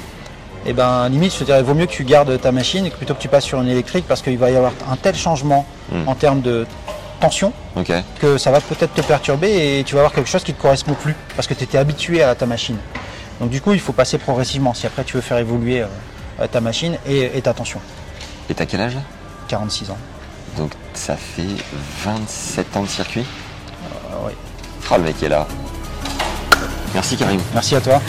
et 0.66 0.72
ben 0.72 1.09
limite 1.09 1.33
je 1.33 1.38
te 1.38 1.44
dirais 1.44 1.62
vaut 1.62 1.74
mieux 1.74 1.87
que 1.87 1.92
tu 1.92 2.05
gardes 2.05 2.40
ta 2.40 2.52
machine 2.52 2.90
plutôt 2.90 3.14
que 3.14 3.20
tu 3.20 3.29
passes 3.29 3.44
sur 3.44 3.61
une 3.61 3.68
électrique 3.68 4.05
parce 4.09 4.22
qu'il 4.22 4.38
va 4.38 4.50
y 4.50 4.57
avoir 4.57 4.72
un 4.90 4.96
tel 4.96 5.14
changement 5.14 5.66
hmm. 5.92 6.09
en 6.09 6.14
termes 6.14 6.40
de 6.40 6.66
tension 7.20 7.52
que 8.20 8.38
ça 8.38 8.50
va 8.50 8.61
peut-être 8.61 8.94
te 8.94 9.00
perturber 9.00 9.79
et 9.79 9.85
tu 9.85 9.94
vas 9.94 10.00
avoir 10.00 10.12
quelque 10.12 10.29
chose 10.29 10.44
qui 10.44 10.52
ne 10.52 10.57
te 10.57 10.62
correspond 10.62 10.94
plus 10.94 11.14
parce 11.35 11.48
que 11.48 11.55
tu 11.55 11.64
étais 11.64 11.79
habitué 11.79 12.22
à 12.22 12.35
ta 12.35 12.46
machine. 12.46 12.76
Donc 13.40 13.50
du 13.50 13.61
coup 13.61 13.72
il 13.72 13.81
faut 13.81 13.92
passer 13.92 14.18
progressivement 14.18 14.74
si 14.74 14.87
après 14.87 15.05
tu 15.05 15.16
veux 15.16 15.22
faire 15.22 15.38
évoluer 15.38 15.83
euh, 15.83 16.46
ta 16.46 16.61
machine 16.61 16.98
et, 17.07 17.37
et 17.37 17.42
ta 17.42 17.55
tension. 17.55 17.81
Et 18.50 18.55
t'as 18.55 18.66
quel 18.66 18.81
âge 18.81 18.94
là? 18.94 19.02
46 19.48 19.90
ans. 19.90 19.98
Donc 20.57 20.72
ça 20.94 21.16
fait 21.16 21.42
27 22.05 22.76
ans 22.76 22.83
de 22.83 22.88
circuit? 22.88 23.24
Euh, 23.24 24.26
oui. 24.26 24.33
Oh 24.90 24.96
le 24.96 25.02
mec 25.05 25.22
est 25.22 25.29
là. 25.29 25.46
Merci 26.94 27.16
Karim. 27.16 27.40
Merci 27.52 27.76
à 27.76 27.81
toi. 27.81 28.00